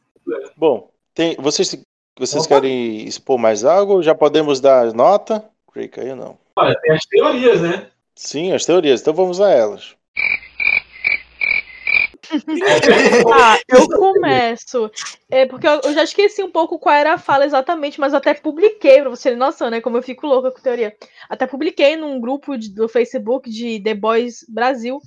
[0.55, 1.75] Bom, tem, vocês,
[2.17, 2.55] vocês Opa.
[2.55, 4.01] querem expor mais algo?
[4.03, 5.43] Já podemos dar nota?
[5.71, 6.37] Creio que aí não.
[6.55, 7.87] Olha, tem as teorias, né?
[8.15, 9.95] Sim, as teorias, então vamos a elas.
[13.33, 14.89] Ah, eu começo.
[15.29, 18.19] É porque eu, eu já esqueci um pouco qual era a fala exatamente, mas eu
[18.19, 19.81] até publiquei, pra você ter noção, né?
[19.81, 20.95] Como eu fico louca com teoria.
[21.29, 24.99] Até publiquei num grupo de- do Facebook de The Boys Brasil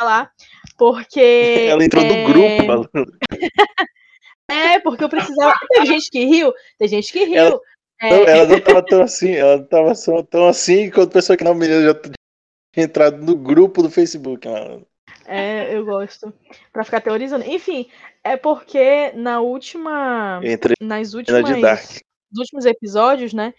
[0.00, 0.30] lá,
[0.78, 1.66] porque.
[1.68, 2.90] Ela entrou é, no grupo.
[4.50, 5.54] É, porque eu precisava.
[5.70, 7.36] Teve gente que riu, tem gente que riu.
[7.36, 7.60] Ela-
[8.02, 11.12] É, Não, ela não tava tão assim, ela não tava só tão assim quando a
[11.12, 12.12] pessoa que não me já tinha
[12.84, 14.86] entrado no grupo do Facebook, malandro.
[15.26, 16.32] É, eu gosto.
[16.72, 17.44] Pra ficar teorizando.
[17.46, 17.88] Enfim,
[18.22, 20.40] é porque na última.
[20.42, 21.40] Entre nas últimas.
[22.30, 23.54] Nos últimos episódios, né?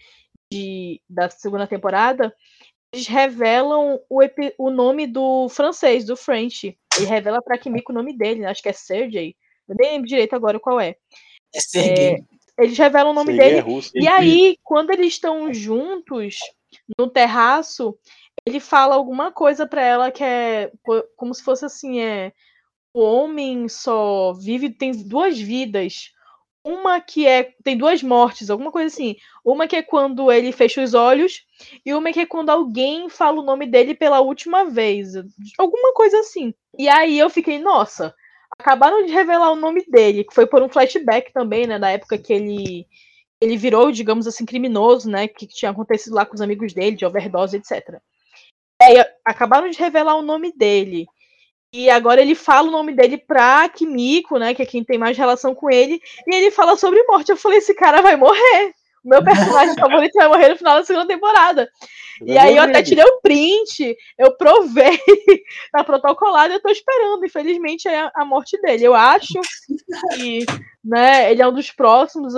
[0.52, 2.32] De, da segunda temporada,
[2.92, 6.78] eles revelam o, epi- o nome do francês, do French.
[6.96, 9.34] Ele revela pra Kimiko o nome dele, né, acho que é Sergei.
[9.68, 10.96] Eu nem lembro direito agora qual é.
[11.54, 12.16] É Sergei.
[12.58, 13.58] Eles revelam o nome Sergei dele.
[13.58, 13.90] é russo.
[13.94, 16.36] E aí, quando eles estão juntos
[16.98, 17.98] no terraço,
[18.46, 22.32] ele fala alguma coisa pra ela que é co- como se fosse assim, é
[22.94, 26.12] o homem só vive tem duas vidas.
[26.64, 29.16] Uma que é tem duas mortes, alguma coisa assim.
[29.44, 31.44] Uma que é quando ele fecha os olhos
[31.84, 35.12] e uma que é quando alguém fala o nome dele pela última vez.
[35.58, 36.54] Alguma coisa assim.
[36.76, 38.14] E aí eu fiquei, nossa,
[38.58, 42.18] acabaram de revelar o nome dele, que foi por um flashback também, né, da época
[42.18, 42.86] que ele
[43.38, 47.04] ele virou, digamos assim, criminoso, né, que tinha acontecido lá com os amigos dele, de
[47.04, 48.00] overdose, etc.
[48.80, 51.06] Aí acabaram de revelar o nome dele.
[51.70, 55.18] E agora ele fala o nome dele pra Kimiko, né, que é quem tem mais
[55.18, 57.30] relação com ele, e ele fala sobre morte.
[57.30, 58.74] Eu falei, esse cara vai morrer.
[59.06, 61.70] Meu personagem favorito vai morrer no final da segunda temporada.
[62.24, 64.98] E aí eu até tirei o print, eu provei,
[65.70, 67.24] tá protocolado, eu tô esperando.
[67.24, 68.84] Infelizmente é a, a morte dele.
[68.84, 69.40] Eu acho
[70.16, 70.44] que
[70.84, 72.34] né, ele é um dos próximos.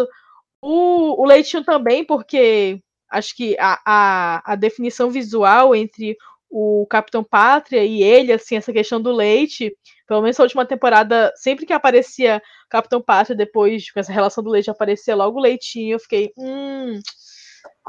[0.61, 6.17] O, o Leitinho também, porque acho que a, a, a definição visual entre
[6.51, 9.77] o Capitão Pátria e ele, assim, essa questão do leite,
[10.07, 14.51] pelo menos na última temporada, sempre que aparecia Capitão Pátria, depois com essa relação do
[14.51, 16.99] leite, aparecia logo o leitinho, eu fiquei, hum,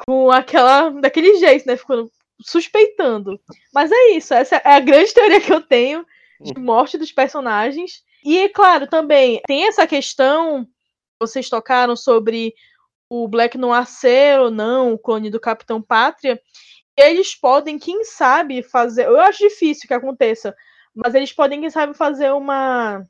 [0.06, 3.40] com aquela, daquele jeito, né, ficando suspeitando.
[3.74, 6.06] Mas é isso, essa é a grande teoria que eu tenho
[6.42, 8.04] de morte dos personagens.
[8.24, 10.68] E, é claro, também tem essa questão,
[11.20, 12.54] vocês tocaram sobre
[13.10, 16.40] o Black Noir ser ou não o clone do Capitão Pátria,
[17.00, 19.08] eles podem, quem sabe, fazer.
[19.08, 20.56] Eu acho difícil que aconteça,
[20.94, 23.06] mas eles podem, quem sabe, fazer uma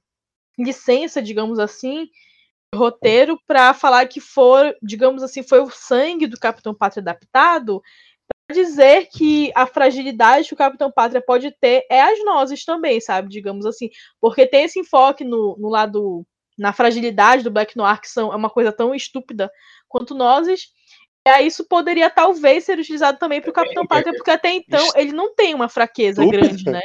[0.57, 2.09] licença, digamos assim,
[2.75, 7.81] roteiro para falar que for, digamos assim, foi o sangue do Capitão Pátria adaptado,
[8.47, 12.99] para dizer que a fragilidade que o Capitão Pátria pode ter é as nozes também,
[12.99, 13.29] sabe?
[13.29, 16.25] Digamos assim, porque tem esse enfoque no, no lado
[16.57, 19.49] na fragilidade do Black Noir, que são, é uma coisa tão estúpida
[19.87, 20.67] quanto nozes.
[21.28, 24.84] E aí isso poderia talvez ser utilizado também para o Capitão Pátria, porque até então
[24.95, 26.82] ele não tem uma fraqueza grande, né?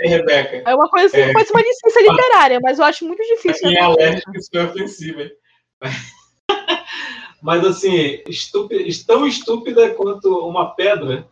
[0.00, 0.62] Ei, Rebeca.
[0.68, 1.32] É uma coisa assim, É.
[1.32, 3.68] pode ser uma licença literária, mas eu acho muito difícil.
[3.68, 5.30] Quem é alérgico, isso é ofensivo, hein?
[7.42, 11.28] Mas assim, estúpida, tão estúpida quanto uma pedra.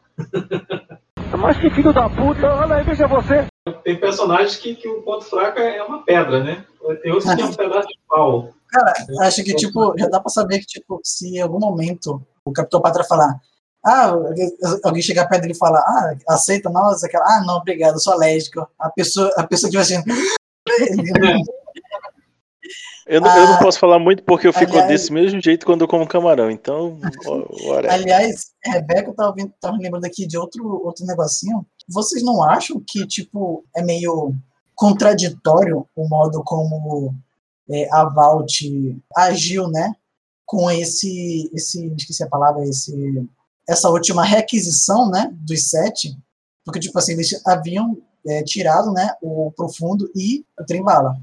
[1.36, 3.46] Mas que filho da puta, olha aí, veja você.
[3.82, 6.66] Tem personagens que, que o ponto fraco é uma pedra, né?
[7.02, 8.52] Tem outros que é um pedaço de pau.
[8.68, 12.52] Cara, acho que, tipo, já dá pra saber que, tipo, se em algum momento o
[12.52, 13.40] Capitão Pátria falar,
[13.82, 14.12] ah,
[14.84, 17.02] alguém chegar perto dele e falar, ah, aceita nós?
[17.04, 18.68] Aquela, ah, não, obrigado, eu sou alérgico.
[18.78, 20.02] A pessoa, a pessoa que vai assim,
[23.06, 25.66] Eu, não- eu não Ah, posso falar muito porque eu fico aliás- desse mesmo jeito
[25.66, 26.98] quando eu como camarão, então.
[27.26, 27.92] ó, whatever.
[27.92, 31.66] Aliás, Rebeca, eu tava, vendo, tava me lembrando aqui de outro, outro negocinho.
[31.88, 34.34] Vocês não acham que, tipo, é meio
[34.74, 37.14] contraditório o modo como
[37.70, 38.60] é, a Valt
[39.16, 39.94] agiu, né?
[40.46, 43.28] Com esse, esse, esqueci a palavra, esse
[43.68, 46.16] essa última requisição, né, dos sete,
[46.64, 51.16] porque, tipo assim, eles haviam é, tirado, né, o Profundo e o Trembala.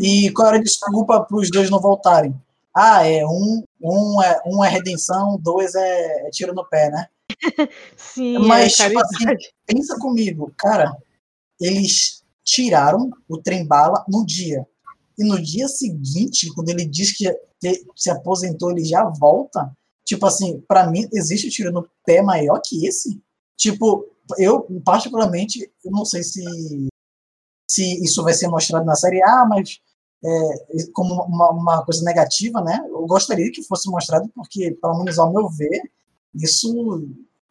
[0.00, 2.34] E qual era a desculpa para os dois não voltarem?
[2.74, 7.06] Ah, é um, um, é, um é redenção, dois é, é tiro no pé, né?
[7.96, 9.24] Sim, Mas, é tipo assim,
[9.66, 10.96] pensa comigo, cara,
[11.60, 14.66] eles tiraram o trem-bala no dia.
[15.18, 17.24] E no dia seguinte, quando ele diz que
[17.94, 19.72] se aposentou, ele já volta.
[20.04, 23.20] Tipo assim, pra mim, existe tiro no pé maior que esse?
[23.56, 24.06] Tipo,
[24.38, 26.44] eu, particularmente, eu não sei se,
[27.68, 29.22] se isso vai ser mostrado na série.
[29.22, 29.80] Ah, mas
[30.24, 32.78] é, como uma, uma coisa negativa, né?
[32.88, 35.82] Eu gostaria que fosse mostrado, porque, pelo menos ao meu ver,
[36.42, 37.08] isso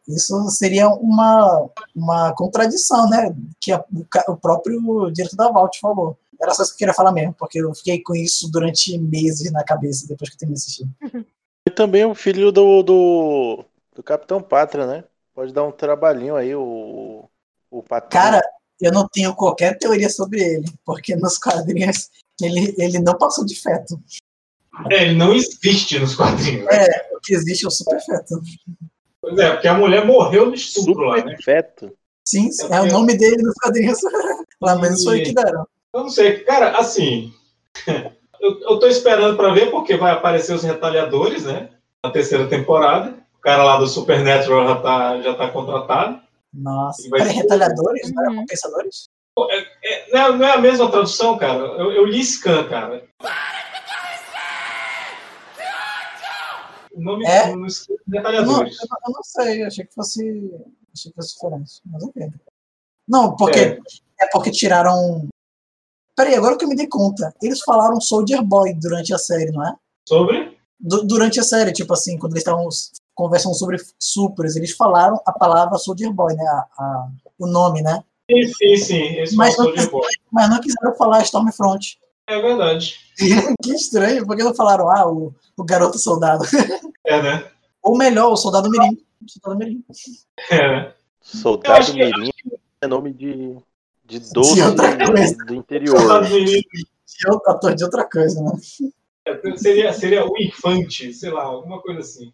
[0.08, 3.34] isso seria uma, uma contradição, né?
[3.60, 3.84] Que a-
[4.28, 6.16] o, próprio diretor da Vault falou.
[6.40, 9.50] Era só isso que eu queria falar mesmo, porque eu fiquei com isso durante meses
[9.50, 10.88] na cabeça depois que eu terminei de assistir.
[11.66, 13.64] E também o filho do, do,
[13.94, 15.04] do Capitão Pátria, né?
[15.34, 17.28] Pode dar um trabalhinho aí, o,
[17.70, 18.10] o Pátria.
[18.10, 18.42] Cara,
[18.80, 22.08] eu não tenho qualquer teoria sobre ele, porque nos quadrinhos
[22.40, 24.00] ele, ele não passou de feto.
[24.90, 26.66] É, ele não existe nos quadrinhos.
[26.68, 28.40] É, o que existe é o super feto.
[29.20, 31.36] Pois é, porque a mulher morreu no estupro lá, né?
[31.42, 31.92] Feto.
[32.24, 33.98] Sim, é o nome dele nos quadrinhos.
[34.60, 35.66] Pelo menos foi o que deram.
[35.94, 37.32] Eu não sei, cara, assim.
[38.38, 41.70] Eu, eu tô esperando pra ver, porque vai aparecer os retalhadores, né?
[42.04, 43.14] Na terceira temporada.
[43.34, 46.20] O cara lá do Supernatural já tá, já tá contratado.
[46.52, 47.08] Nossa.
[47.08, 48.12] Vai Peraí, retalhadores?
[48.12, 49.08] Não eram compensadores?
[49.82, 51.58] É, não, é, não é a mesma tradução, cara.
[51.58, 53.04] Eu, eu li Scan, cara.
[56.96, 57.54] O nome É?
[57.54, 60.22] no Scan é Eu não, eu, não- não sei, achei que fosse.
[60.94, 61.80] Achei que fosse diferente.
[61.84, 62.30] Mas ok.
[63.06, 63.58] Não, porque.
[63.60, 63.78] É.
[64.18, 65.28] É, porque tiraram.
[66.16, 67.34] Peraí, agora que eu me dei conta.
[67.42, 69.76] Eles falaram Soldier Boy durante a série, não é?
[70.08, 70.56] Sobre?
[70.80, 72.66] Du- durante a série, tipo assim, quando eles estavam
[73.14, 76.44] conversando sobre supers, eles falaram a palavra Soldier Boy, né?
[76.46, 78.02] A, a- o nome, né?
[78.30, 78.76] Sim, sim,
[79.26, 79.36] sim.
[79.36, 79.70] Mas não,
[80.32, 81.98] mas não quiseram falar Stormfront.
[82.26, 82.98] É verdade.
[83.62, 86.44] que estranho, porque não falaram, ah, o, o garoto soldado.
[87.06, 87.50] É, né?
[87.82, 88.98] Ou melhor, o soldado mirim.
[89.26, 89.84] Soldado mirim.
[90.50, 90.92] É, né?
[91.20, 92.30] Soldado que- Mirim
[92.80, 93.56] é nome de,
[94.04, 96.24] de doce De do interior.
[96.28, 98.52] De outro ator de outra coisa, né?
[99.56, 102.32] Seria, seria o infante, sei lá, alguma coisa assim.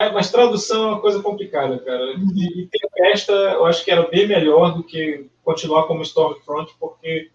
[0.00, 2.02] É, mas tradução é uma coisa complicada, cara.
[2.34, 7.30] E, e Tempesta, eu acho que era bem melhor do que continuar como Stormfront, porque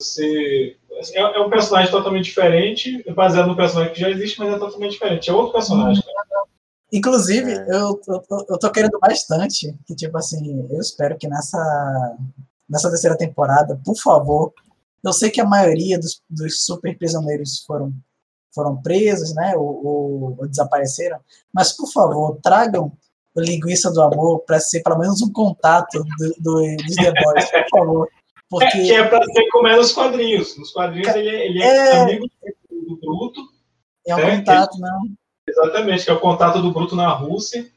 [0.00, 0.76] você.
[1.14, 4.92] É, é um personagem totalmente diferente, baseado no personagem que já existe, mas é totalmente
[4.92, 5.28] diferente.
[5.30, 6.02] É outro personagem.
[6.92, 12.16] Inclusive, eu, eu, tô- eu tô querendo bastante que, tipo assim, eu espero que nessa,
[12.68, 14.52] nessa terceira temporada, por favor,
[15.04, 17.92] eu sei que a maioria dos, dos super prisioneiros foram,
[18.54, 21.18] foram presos, né, ou, ou- ou desapareceram,
[21.52, 22.90] mas, por favor, tragam
[23.34, 27.50] o Linguiça do Amor para ser pelo menos um contato do, do, dos The Boys,
[27.50, 28.08] por favor.
[28.48, 30.56] É, Porque que é pra ser como é nos quadrinhos.
[30.56, 32.00] Nos quadrinhos ele, é- ele é, É.
[32.00, 32.26] amigo
[32.70, 33.40] do Bruto.
[34.06, 35.02] é um né, contato, não.
[35.46, 37.70] Exatamente, que é o contato do Bruto na Rússia.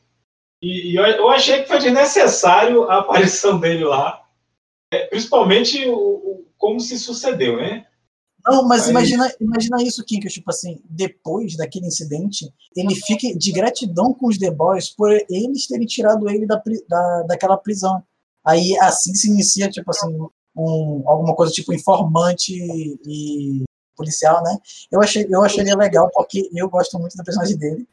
[0.61, 4.23] E, e eu, eu achei que foi desnecessário a aparição dele lá.
[4.93, 7.85] É, principalmente o, o- como se sucedeu, né?
[8.45, 13.37] Não, mas Aí- imagina, imagina isso, Kim, que tipo assim, depois daquele incidente, ele fica
[13.37, 18.03] de gratidão com os The Boys por eles terem tirado ele da, da, daquela prisão.
[18.45, 20.17] Aí assim se inicia, tipo assim,
[20.55, 23.63] um, alguma coisa tipo informante e
[23.95, 24.57] policial, né?
[24.91, 27.87] Eu, achei, eu acharia legal, porque eu gosto muito do personagem dele.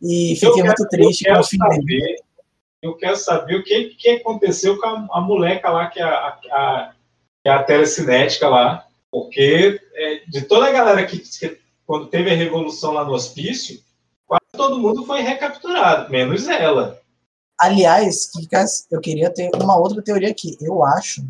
[0.00, 1.76] E fiquei Eu muito quero- triste eu com o quero fim dele.
[1.76, 2.22] saber,
[2.82, 6.38] Eu quero saber o que, que aconteceu com a, a moleca lá, que é a,
[6.50, 6.92] a,
[7.44, 8.86] é a telecinética lá.
[9.10, 13.78] Porque é, de toda a galera que, que quando teve a revolução lá no hospício,
[14.26, 16.98] quase todo mundo foi recapturado, menos ela.
[17.60, 20.56] Aliás, Kikas, eu queria ter uma outra teoria aqui.
[20.60, 21.22] Eu acho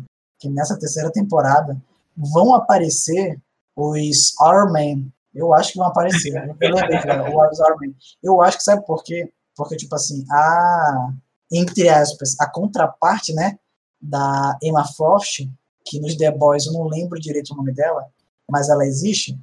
[0.43, 1.81] que nessa terceira temporada
[2.17, 3.39] vão aparecer
[3.73, 5.09] os Armen.
[5.33, 6.35] Eu acho que vão aparecer.
[6.59, 7.95] Eu lembrei era os Armen.
[8.21, 9.31] Eu acho que sabe por quê?
[9.55, 11.13] Porque, tipo assim, a.
[11.49, 13.57] Entre aspas, a contraparte, né?
[14.01, 15.47] Da Emma Frost,
[15.85, 18.05] que nos The Boys eu não lembro direito o nome dela,
[18.51, 19.39] mas ela existe.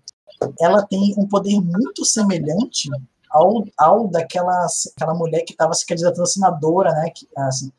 [0.61, 2.91] Ela tem um poder muito semelhante
[3.31, 7.11] ao, ao daquela aquela mulher que estava se candidatando a senadora, né?
[7.15, 7.73] Que, assim,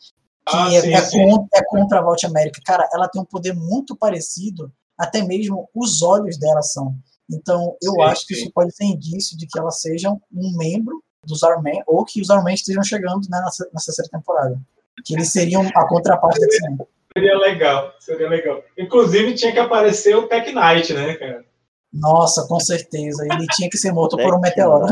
[0.48, 1.24] que Ah, é, sim, é sim.
[1.24, 2.62] contra, é contra a Vault América.
[2.66, 6.96] Cara, ela tem um poder muito parecido, até mesmo os olhos dela são.
[7.30, 8.42] Então, eu Sim, acho que sim.
[8.42, 12.30] isso pode ser indício de que elas sejam um membro dos Armen, ou que os
[12.30, 14.60] Armen estejam chegando né, nessa, nessa terceira temporada.
[15.06, 16.78] Que eles seriam a contraparte da X-Men.
[17.14, 18.62] Seria legal, seria legal.
[18.78, 21.46] Inclusive tinha que aparecer o Tech Knight, né, cara?
[21.94, 23.26] Nossa, com certeza.
[23.26, 24.86] Ele tinha que ser morto por um meteoro.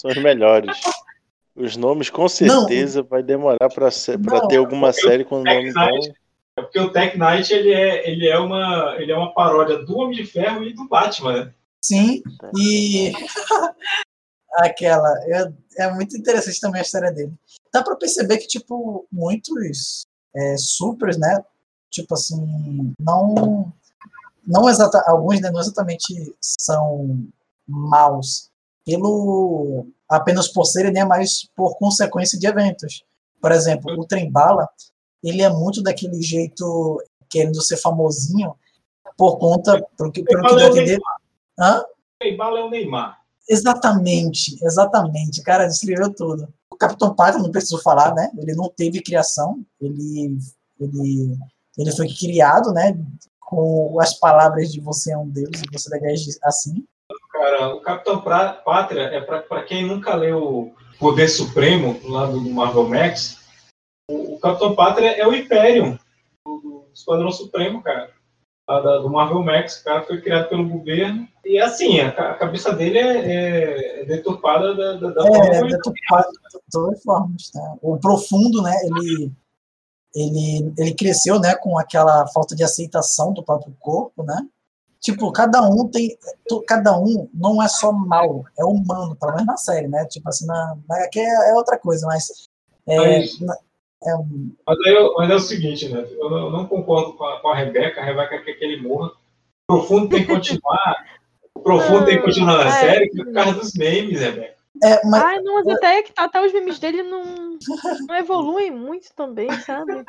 [0.00, 0.76] São os melhores.
[1.60, 3.68] Os nomes com certeza vai demorar
[4.18, 5.72] Não, ter alguma série com Tech nome.
[5.92, 6.14] Knight-
[6.56, 9.96] É porque o Tech Knight ele é, ele é, uma, ele é uma paródia do
[9.98, 11.54] Homem de Ferro e do Batman, né?
[11.82, 12.22] Sim,
[12.58, 13.12] e
[14.54, 15.08] aquela.
[15.26, 15.52] É,
[15.84, 17.32] é muito interessante também a história dele.
[17.72, 20.04] Dá pra perceber que, tipo, muitos
[20.34, 21.42] é, supers, né?
[21.90, 23.72] Tipo assim, não.
[24.46, 27.24] Não exata, alguns né, não exatamente são
[27.68, 28.49] maus
[28.90, 33.04] pelo apenas por serem, né, mas por consequência de eventos.
[33.40, 34.68] Por exemplo, o Trem Bala,
[35.22, 38.54] ele é muito daquele jeito querendo ser famosinho
[39.16, 40.98] por conta, pelo que, pelo que deu a entender.
[41.58, 41.84] Hã?
[42.18, 43.20] Trem Bala é o Neymar.
[43.48, 45.42] Exatamente, exatamente.
[45.42, 46.52] Cara, descreveu tudo.
[46.70, 48.30] O Capitão Pátria, não preciso falar, né?
[48.36, 50.38] Ele não teve criação, ele,
[50.78, 51.38] ele,
[51.78, 52.98] ele foi criado, né?
[53.38, 56.84] Com as palavras de você é um deus e você deve agir assim.
[57.40, 62.86] Cara, o Capitão Pra- Pátria é pra quem nunca leu Poder Supremo, lá do Marvel
[62.86, 63.38] Max,
[64.10, 65.98] o, o Capitão Pátria é o Imperium,
[66.44, 68.10] do, Esquadrão Supremo, cara.
[68.68, 71.26] da- do Marvel Max, o cara foi criado pelo governo.
[71.44, 75.50] E assim, a, a cabeça dele é, é- é deturpada da, da, da forma É,
[75.50, 77.50] como ele deturpado de todas as formas.
[77.50, 77.74] Tá?
[77.80, 78.74] O profundo, né?
[78.84, 79.32] Ele,
[80.14, 81.54] ele, ele cresceu, né?
[81.54, 84.36] Com aquela falta de aceitação do próprio corpo, né?
[85.00, 86.16] Tipo, cada um tem.
[86.66, 90.04] Cada um não é só mal, é humano, pelo menos na série, né?
[90.06, 92.48] Tipo assim, na, na aqui é, é outra coisa, mas.
[92.86, 93.56] É, Mas- na-
[94.04, 96.06] é um- Mas, eu- mas é o seguinte, né?
[96.18, 98.00] Eu não, eu não concordo com a, com a Rebeca.
[98.00, 99.08] A Rebeca quer que ele morra.
[99.70, 100.96] O Profundo tem que continuar.
[101.54, 102.80] O Profundo tem que continuar na Ah, é.
[102.80, 104.54] série por causa dos memes, Rebeca.
[104.82, 107.22] É, mas, Ai, não, mas até que tá, até os memes dele não,
[108.08, 110.02] não evoluem muito também, sabe?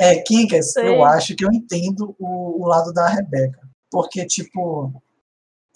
[0.00, 3.67] É, Kinkas, eu acho que eu entendo o, o lado da Rebeca.
[3.90, 4.92] Porque, tipo,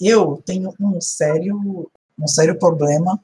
[0.01, 3.19] eu tenho um sério, um sério problema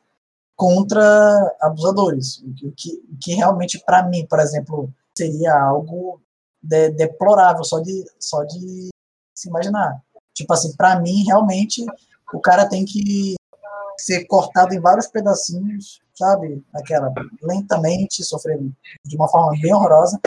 [0.56, 2.38] contra abusadores.
[2.62, 6.20] O que, que realmente, para mim, por exemplo, seria algo
[6.62, 8.88] de- deplorável só de, só de
[9.34, 10.02] se imaginar.
[10.34, 11.84] Tipo assim, para mim, realmente,
[12.32, 13.34] o cara tem que
[13.98, 16.64] ser cortado em vários pedacinhos, sabe?
[16.74, 17.12] Aquela,
[17.42, 18.72] lentamente, sofrendo
[19.04, 20.20] de uma forma bem horrorosa,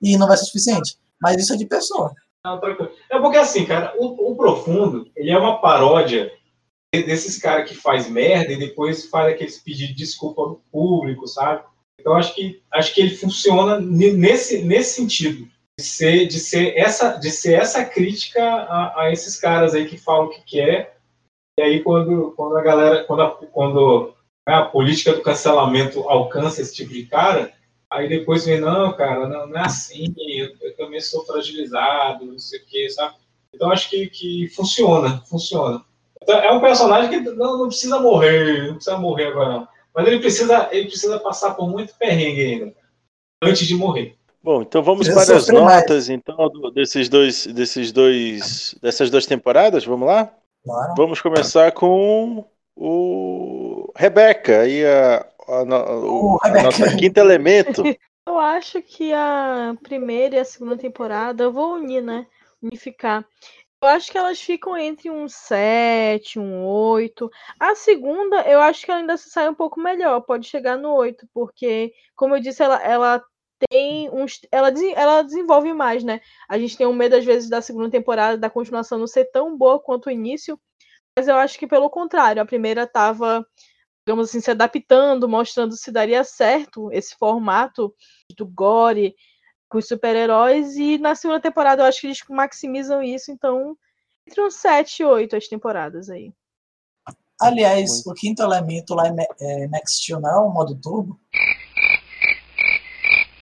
[0.00, 0.98] e não vai ser suficiente.
[1.20, 2.14] Mas isso é de pessoa.
[2.46, 2.92] É coisa.
[3.10, 6.32] É porque assim, cara, o, o Profundo, ele é uma paródia
[6.94, 11.26] de- desses caras que faz merda e depois faz aqueles pedidos de desculpa no público,
[11.26, 11.62] sabe?
[12.00, 16.76] Então acho que acho que ele funciona ne- nesse, nesse sentido de ser de ser
[16.76, 20.96] essa de ser essa crítica a, a esses caras aí que falam o que quer
[21.58, 24.14] e aí quando quando a galera quando a, quando
[24.46, 27.52] a política do cancelamento alcança esse tipo de cara
[27.90, 32.38] Aí depois vem, não, cara, não, não é assim, eu, eu também sou fragilizado, não
[32.38, 33.14] sei o que, sabe?
[33.54, 35.82] Então acho que, que funciona, funciona.
[36.22, 39.68] Então, é um personagem que não, não precisa morrer, não precisa morrer agora não.
[39.94, 42.74] Mas ele precisa, ele precisa passar por muito perrengue ainda,
[43.42, 44.14] antes de morrer.
[44.42, 45.48] Bom, então vamos Eu para as mais.
[45.48, 49.84] notas então desses dois, desses dois, dessas duas temporadas.
[49.84, 50.32] Vamos lá?
[50.64, 50.94] Claro.
[50.96, 52.44] Vamos começar com
[52.76, 57.82] o Rebeca e a, a no- o- a nossa quinta elemento.
[58.28, 62.26] Eu acho que a primeira e a segunda temporada, eu vou unir, né?
[62.62, 63.26] Unificar.
[63.82, 67.30] Eu acho que elas ficam entre um 7, um 8.
[67.58, 70.92] A segunda, eu acho que ela ainda se sai um pouco melhor, pode chegar no
[70.92, 73.24] 8, porque, como eu disse, ela, ela
[73.70, 74.40] tem uns.
[74.52, 76.20] Ela, ela desenvolve mais, né?
[76.50, 79.56] A gente tem um medo, às vezes, da segunda temporada, da continuação não ser tão
[79.56, 80.60] boa quanto o início.
[81.16, 83.42] Mas eu acho que, pelo contrário, a primeira tava
[84.08, 87.94] digamos assim, se adaptando, mostrando se daria certo esse formato
[88.34, 89.14] do gore
[89.68, 90.76] com os super-heróis.
[90.76, 93.76] E na segunda temporada eu acho que eles maximizam isso, então
[94.26, 96.32] entre uns 7 e 8 as temporadas aí.
[97.38, 101.20] Aliás, o quinto elemento lá Ma- é, Max Steel não é o modo turbo?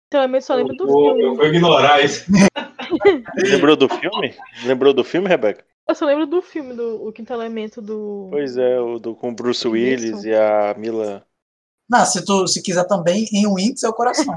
[0.06, 1.22] Então eu só lembro do filme.
[1.24, 2.24] eu vou ignorar isso.
[3.36, 4.34] Lembrou do filme?
[4.64, 5.62] Lembrou do filme, Rebeca?
[5.86, 8.28] Eu só lembro do filme, do o quinto elemento do.
[8.30, 11.26] Pois é, o do com o Bruce Willis e a Mila.
[11.88, 14.34] Não, se tu se quiser também, em Winx é o coração.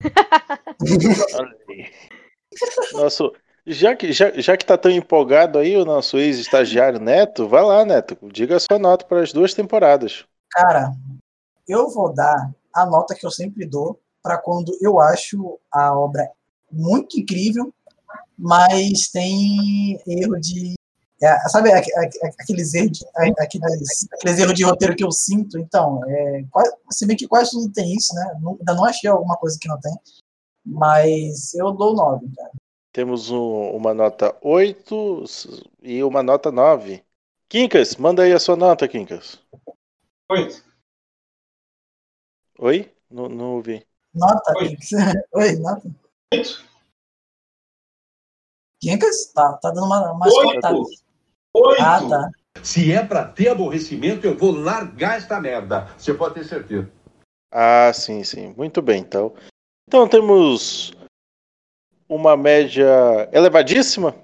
[2.92, 3.32] Nosso,
[3.66, 7.84] já que, já, já que tá tão empolgado aí o nosso ex-estagiário Neto, vai lá,
[7.84, 8.16] Neto.
[8.30, 10.24] Diga a sua nota para as duas temporadas.
[10.50, 10.92] Cara,
[11.66, 16.30] eu vou dar a nota que eu sempre dou para quando eu acho a obra
[16.70, 17.72] muito incrível,
[18.36, 20.74] mas tem erro de.
[21.24, 23.06] É, sabe aqu- aqu- aqueles erros de,
[23.38, 25.58] aqueles, aqueles erros de roteiro que eu sinto?
[25.58, 28.38] Então, é, quase- se bem que quase tudo tem isso, né?
[28.40, 29.92] Não- ainda não achei alguma coisa que não tem.
[30.66, 32.52] Mas eu dou 9, cara.
[32.92, 35.24] Temos um- uma nota 8
[35.82, 37.04] e uma nota 9.
[37.48, 39.38] Quincas, manda aí a sua nota, Quincas.
[40.30, 40.64] Oito.
[42.58, 42.90] Oi?
[43.10, 43.86] Não, não ouvi.
[44.14, 44.52] Nota.
[45.34, 45.90] Oi, nota.
[48.80, 49.26] Quincas?
[49.32, 50.88] Tá, tá dando uma, umas Oito.
[51.54, 51.82] Oito.
[51.82, 52.30] Ah, tá.
[52.62, 55.88] Se é pra ter aborrecimento, eu vou largar esta merda.
[55.96, 56.90] Você pode ter certeza.
[57.52, 58.52] Ah, sim, sim.
[58.56, 59.32] Muito bem, então.
[59.86, 60.92] Então temos
[62.08, 64.14] uma média elevadíssima.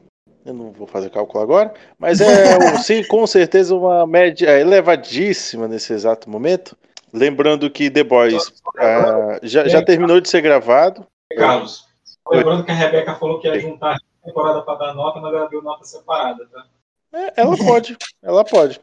[0.44, 2.26] Eu não vou fazer cálculo agora, mas é
[2.82, 6.76] sim, com certeza uma média elevadíssima nesse exato momento.
[7.12, 11.06] Lembrando que The Boys ah, já, já terminou de ser gravado.
[11.36, 11.86] Carlos,
[12.30, 15.48] lembrando que a Rebeca falou que ia juntar a temporada para dar nota, mas ela
[15.48, 16.64] deu nota separada, tá?
[17.12, 18.80] É, ela pode, ela pode.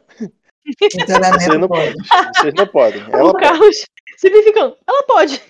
[0.78, 1.94] Vocês não, pode.
[2.36, 3.02] vocês não podem.
[3.04, 3.42] o Ela pode.
[3.44, 3.76] Carlos
[4.18, 4.76] simplificando.
[4.86, 5.42] Ela pode.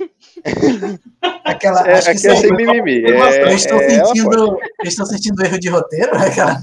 [1.44, 3.02] Aquela, É, acho que é aí- sem mimimi.
[3.02, 6.10] eu É, estou é, ela sentindo, estou sentindo erro de roteiro.
[6.16, 6.60] Aquela...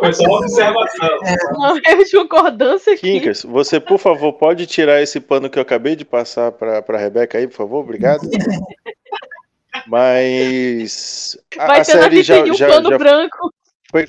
[0.00, 1.08] Foi só uma observação.
[1.52, 3.02] Não, erro de concordância aqui.
[3.02, 6.96] Kinkers, você, por favor, pode tirar esse pano que eu acabei de passar para a
[6.98, 7.84] Rebeca aí, por favor?
[7.84, 8.22] Obrigado.
[9.86, 13.52] Mas a, Vai a ter na série já, um já, pano já branco.
[13.90, 14.06] foi.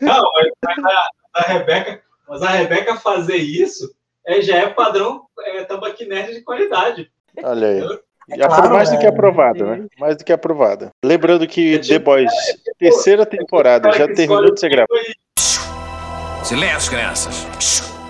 [0.00, 3.94] Não, mas, a, a Rebeca, mas a Rebeca fazer isso
[4.26, 7.10] é, já é padrão é, tambaqui nerd de qualidade.
[7.42, 7.98] Olha aí.
[8.30, 9.08] É Já claro, foi mais do que é.
[9.08, 9.86] aprovada, né?
[9.98, 10.90] Mais do que aprovada.
[11.04, 12.32] Lembrando que The Boys,
[12.78, 14.86] terceira temporada, já terminou de ser
[16.42, 17.46] Silêncio, crianças.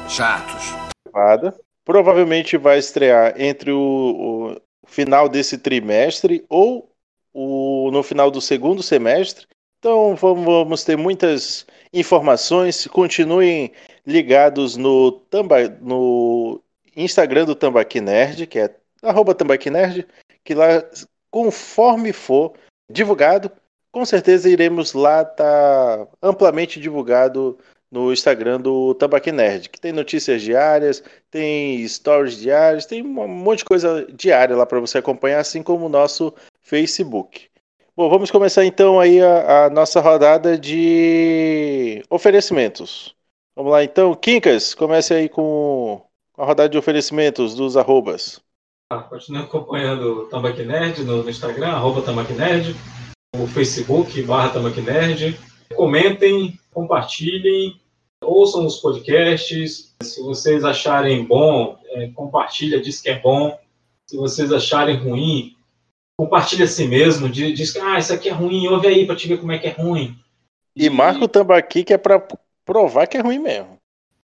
[0.09, 0.73] Chatos.
[1.13, 1.55] gravada.
[1.85, 4.57] Provavelmente vai estrear entre o, o
[4.87, 6.91] final desse trimestre ou
[7.33, 9.47] o, no final do segundo semestre.
[9.85, 12.86] Então vamos, ter muitas informações.
[12.86, 13.70] Continuem
[14.06, 16.59] ligados no, tamba, no
[16.97, 20.06] Instagram do Tambaqui Nerd, que é arroba Tambaqui Nerd,
[20.43, 20.82] que lá,
[21.31, 22.55] conforme for
[22.90, 23.52] divulgado,
[23.93, 27.59] com certeza iremos lá estar amplamente divulgado
[27.90, 33.59] no Instagram do Tambaqui Nerd, que tem notícias diárias, tem stories diárias, tem um monte
[33.59, 36.32] de coisa diária lá para você acompanhar, assim como o nosso
[36.62, 37.52] Facebook.
[37.97, 43.15] Bom, vamos começar então aí a, a nossa rodada de oferecimentos.
[43.55, 46.05] Vamos lá então, Quincas, comece aí com
[46.37, 48.41] a rodada de oferecimentos dos arrobas.
[48.91, 52.75] Ah, Continue acompanhando o Tambaqui Nerd no, Instagram, arroba Tambaqui Nerd,
[53.37, 55.39] o Facebook, barra Tambaqui Nerd.
[55.77, 57.81] Comentem, compartilhem,
[58.21, 59.95] ouçam os podcasts.
[60.03, 63.57] Se vocês acharem bom, é, compartilha, diz que é bom.
[64.05, 65.55] Se vocês acharem ruim,
[66.16, 69.28] compartilha a si mesmo, diz, que ah, isso aqui é ruim, ouve aí para te
[69.28, 70.16] ver como é que é ruim.
[70.77, 72.27] E marca o tambaqui que é para
[72.65, 73.78] provar que é ruim mesmo.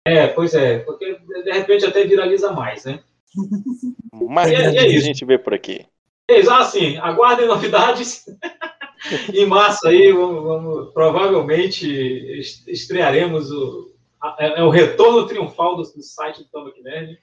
[0.05, 3.03] É, pois é, porque de repente até viraliza mais, né?
[4.13, 5.85] Mais E é- e é a gente vê por aqui.
[6.29, 8.25] É isso, assim, aguardem novidades.
[9.33, 13.91] em março aí, vamos, vamos- provavelmente est- estrearemos o,
[14.37, 17.17] é, é o retorno triunfal do, do site do Tambaqui Nerd.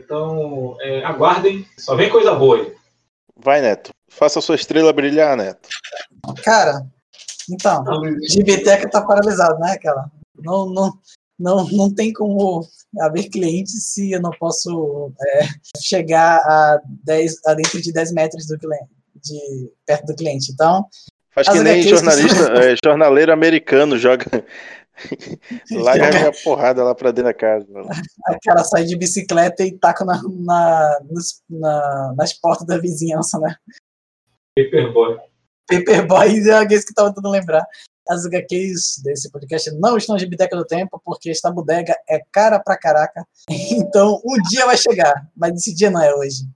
[0.00, 2.72] Então, é, aguardem, só vem coisa boa aí.
[3.38, 3.90] Vai, Neto.
[4.08, 5.68] Faça a sua estrela brilhar, Neto.
[6.42, 6.86] Cara,
[7.50, 7.84] então,
[8.28, 10.10] Gibiteca tá paralisado, né, aquela?
[10.36, 10.92] Não, não,
[11.38, 12.66] não, não tem como
[13.00, 15.48] haver clientes se eu não posso é,
[15.80, 18.90] chegar a, 10, a dentro de 10 metros do cliente,
[19.22, 20.52] de, perto do cliente.
[20.52, 20.86] Então,
[21.30, 24.44] Faz as que nem jornalista, é, jornaleiro americano joga.
[25.70, 27.66] Larga a porrada lá pra dentro da casa.
[27.70, 27.88] mano.
[28.26, 33.56] aquela sai de bicicleta e taca na, na, nos- na- nas portas da vizinhança, né?
[34.56, 35.18] Paperboy.
[35.68, 37.64] Paperboy é aqueles que tava tentando lembrar.
[38.08, 42.58] As HQs desse podcast não estão de biblioteca do tempo, porque esta bodega é cara
[42.58, 43.24] pra caraca.
[43.70, 46.48] Então, um dia vai chegar, mas esse dia não é hoje.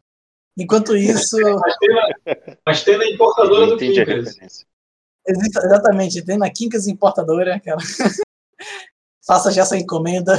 [0.59, 6.51] Enquanto isso, Mas tem na, mas tem na importadora do a existe, exatamente, tem na
[6.51, 7.81] Quincas Importadora, aquela.
[9.27, 10.39] Faça já essa encomenda.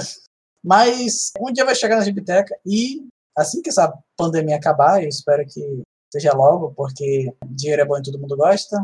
[0.64, 3.06] Mas um dia vai chegar na biblioteca e
[3.38, 8.04] assim que essa pandemia acabar, eu espero que seja logo, porque dinheiro é bom e
[8.04, 8.78] todo mundo gosta.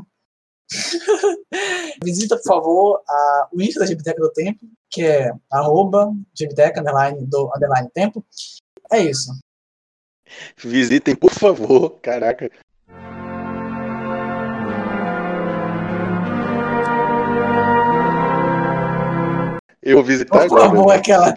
[2.04, 4.60] Visita, por favor, a, o Insta da Biblioteca do Tempo,
[4.90, 6.14] que é arroba
[6.78, 8.26] underline, do underline tempo.
[8.92, 9.32] É isso.
[10.58, 12.00] Visitem, por favor.
[12.02, 12.50] Caraca.
[19.82, 20.64] Eu vou visitar Por agora.
[20.64, 20.96] favor, né?
[20.96, 21.34] aquela,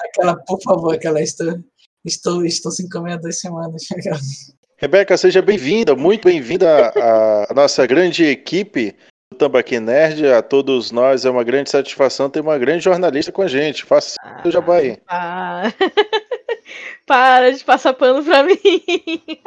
[0.00, 1.58] aquela, por favor, aquela estou,
[2.04, 3.82] estou, estou sem comer há duas semanas.
[4.76, 8.96] Rebeca, seja bem-vinda, muito bem-vinda à, nossa grande equipe
[9.30, 10.26] do Tambaqui Nerd.
[10.26, 13.84] A todos nós é uma grande satisfação ter uma grande jornalista com a gente.
[13.84, 14.98] Faça o jabá aí.
[15.08, 15.72] Ah.
[17.06, 18.56] Para de passar pano pra mim.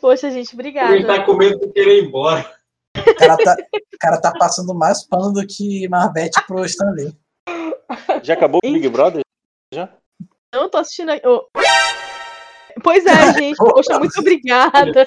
[0.00, 0.96] Poxa, gente, obrigada.
[0.96, 2.50] Ele tá com medo de querer ir embora.
[2.96, 7.12] O cara tá, o cara tá passando mais pano do que Marbete pro Stanley.
[8.22, 9.22] Já acabou o Big Brother?
[9.72, 9.88] Já?
[10.54, 11.10] Não tô assistindo.
[11.10, 11.48] a- ô.
[12.82, 13.56] Pois é, gente.
[13.56, 15.06] Poxa, muito obrigada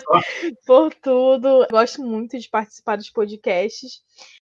[0.66, 1.68] por tudo.
[1.70, 4.02] Gosto muito de participar dos podcasts.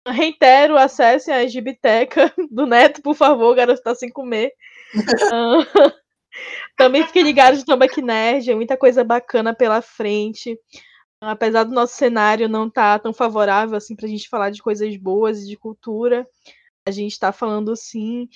[0.08, 4.52] Reitero, acessem a Gibiteca do Neto, por favor, o garoto tá sem comer.
[5.32, 5.60] Ah,
[6.78, 10.58] Também fiquem ligados no Tambaq Nerd, é muita coisa bacana pela frente.
[11.22, 15.44] Apesar do nosso cenário não estar tão favorável assim pra gente falar de coisas boas
[15.44, 16.28] e de cultura,
[16.84, 18.28] a gente está falando sim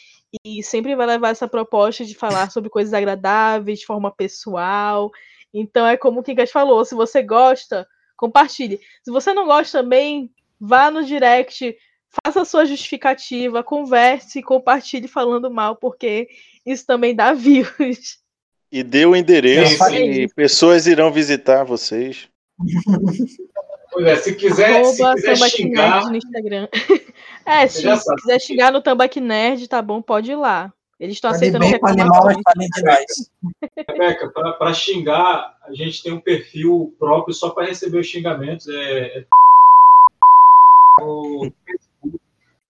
[0.45, 5.09] e sempre vai levar essa proposta de falar sobre coisas agradáveis, de forma pessoal.
[5.51, 8.79] Então é como o Kinkas falou, se você gosta, compartilhe.
[9.03, 11.75] Se você não gosta também, vá no direct,
[12.23, 16.27] faça a sua justificativa, converse, compartilhe falando mal, porque
[16.63, 18.19] isso também dá views.
[18.71, 22.29] E dê o endereço e pessoas irão visitar vocês.
[23.91, 26.67] Pois é, se quiser, se Arroba quiser Tambaq xingar, Nerd no Instagram.
[27.45, 30.73] é, se, se quiser xingar no Tambaq Nerd, tá bom, pode ir lá.
[30.99, 33.31] Eles estão Fale aceitando bem animal, nós.
[33.87, 38.67] Rebeca, para xingar, a gente tem um perfil próprio só para receber os xingamentos.
[38.67, 39.25] É, é...
[41.01, 42.21] O Facebook.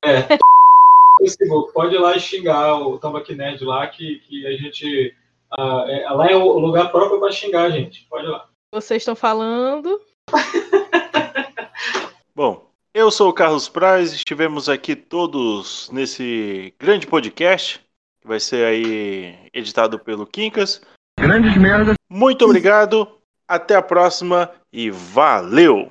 [0.04, 0.38] É.
[1.22, 1.74] Facebook.
[1.74, 5.16] Pode ir lá e xingar o Tambaq Nerd lá, que, que a gente.
[5.52, 8.08] ah, é- lá é o lugar próprio para xingar a gente.
[8.10, 8.50] Pode ir lá.
[8.76, 10.02] Vocês estão falando.
[12.36, 17.80] Bom, eu sou o Carlos Praz, estivemos aqui todos nesse grande podcast,
[18.20, 20.82] que vai ser aí editado pelo Quincas.
[21.18, 21.96] Grandes merdas.
[22.10, 23.08] Muito obrigado,
[23.48, 25.90] até a próxima e valeu!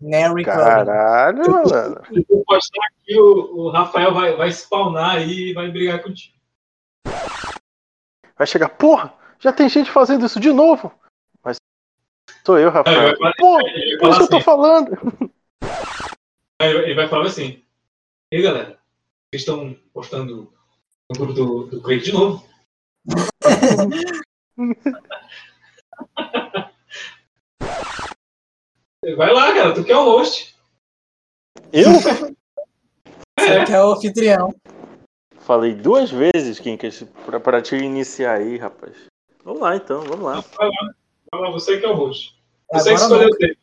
[0.00, 2.00] Mary Caralho, mano.
[2.10, 6.38] Eu postar aqui, o, o Rafael vai, vai spawnar aí e vai brigar contigo.
[8.34, 10.90] Vai chegar, porra, já tem gente fazendo isso de novo.
[12.46, 13.08] Sou eu, Rafael.
[13.08, 14.44] Ele vai- Porra, ele vai por isso que eu tô assim.
[14.44, 15.30] falando.
[16.60, 17.62] Aí Ele vai falar assim:
[18.32, 18.78] E aí, galera,
[19.32, 20.52] vocês estão postando
[21.10, 22.44] no grupo do, do Craig de novo?
[29.16, 30.54] Vai lá, cara, tu que é o host.
[31.72, 31.88] Eu?
[33.38, 34.54] Você que é o anfitrião.
[35.40, 38.94] Falei duas vezes, Quincas, pra, pra te iniciar aí, rapaz.
[39.44, 40.40] Vamos lá então, vamos lá.
[40.56, 40.94] Vai lá,
[41.30, 42.33] vai lá, você que é o host.
[42.74, 43.34] Você Agora escolheu não.
[43.34, 43.54] o tema.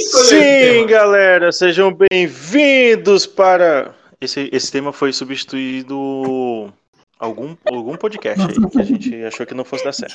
[0.00, 0.86] Sim, tema?
[0.88, 3.94] galera, sejam bem-vindos para.
[4.20, 6.72] Esse, esse tema foi substituído
[7.20, 10.14] algum, algum podcast aí, que a gente achou que não fosse dar certo.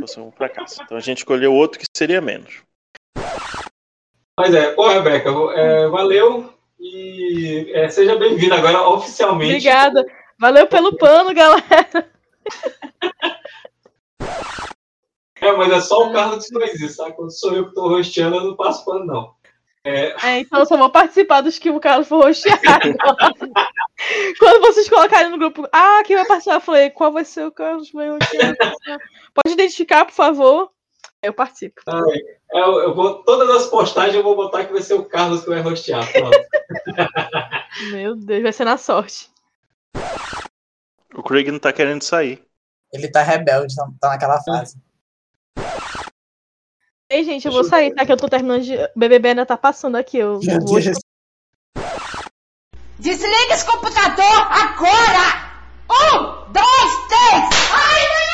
[0.00, 0.82] Fosse um fracasso.
[0.82, 2.62] Então a gente escolheu outro que seria menos.
[4.36, 9.52] Mas é, pô, Rebeca, é, valeu e é, seja bem-vindo agora oficialmente.
[9.52, 10.04] Obrigada.
[10.36, 12.10] Valeu pelo pano, galera.
[15.48, 17.10] É, mas é só o Carlos que faz isso, tá?
[17.10, 19.34] Quando sou eu que tô rosteando, eu não passo pano, não.
[19.84, 22.60] É, É, então eu só vou participar dos que o Carlos for rostear.
[24.38, 26.56] Quando vocês colocarem no grupo, ah, quem vai participar?
[26.56, 28.54] Eu falei, qual vai ser o Carlos que vai rostear?
[29.34, 30.70] Pode identificar, por favor.
[31.22, 31.80] Eu participo.
[31.88, 35.42] é, eu, eu vou, todas as postagens eu vou botar que vai ser o Carlos
[35.42, 36.04] que vai rostear.
[37.90, 39.30] Meu Deus, vai ser na sorte.
[41.14, 42.44] O Craig não tá querendo sair.
[42.92, 44.76] Ele tá rebelde, tá, tá naquela fase.
[47.10, 48.04] Ei, gente, eu vou sair, tá?
[48.04, 48.74] Que eu tô terminando de.
[48.74, 50.18] O BBB ainda tá passando aqui.
[50.18, 50.40] Eu...
[52.98, 55.48] Desliga esse computador agora!
[55.90, 57.44] Um, dois, três!
[57.72, 58.27] Ai, meu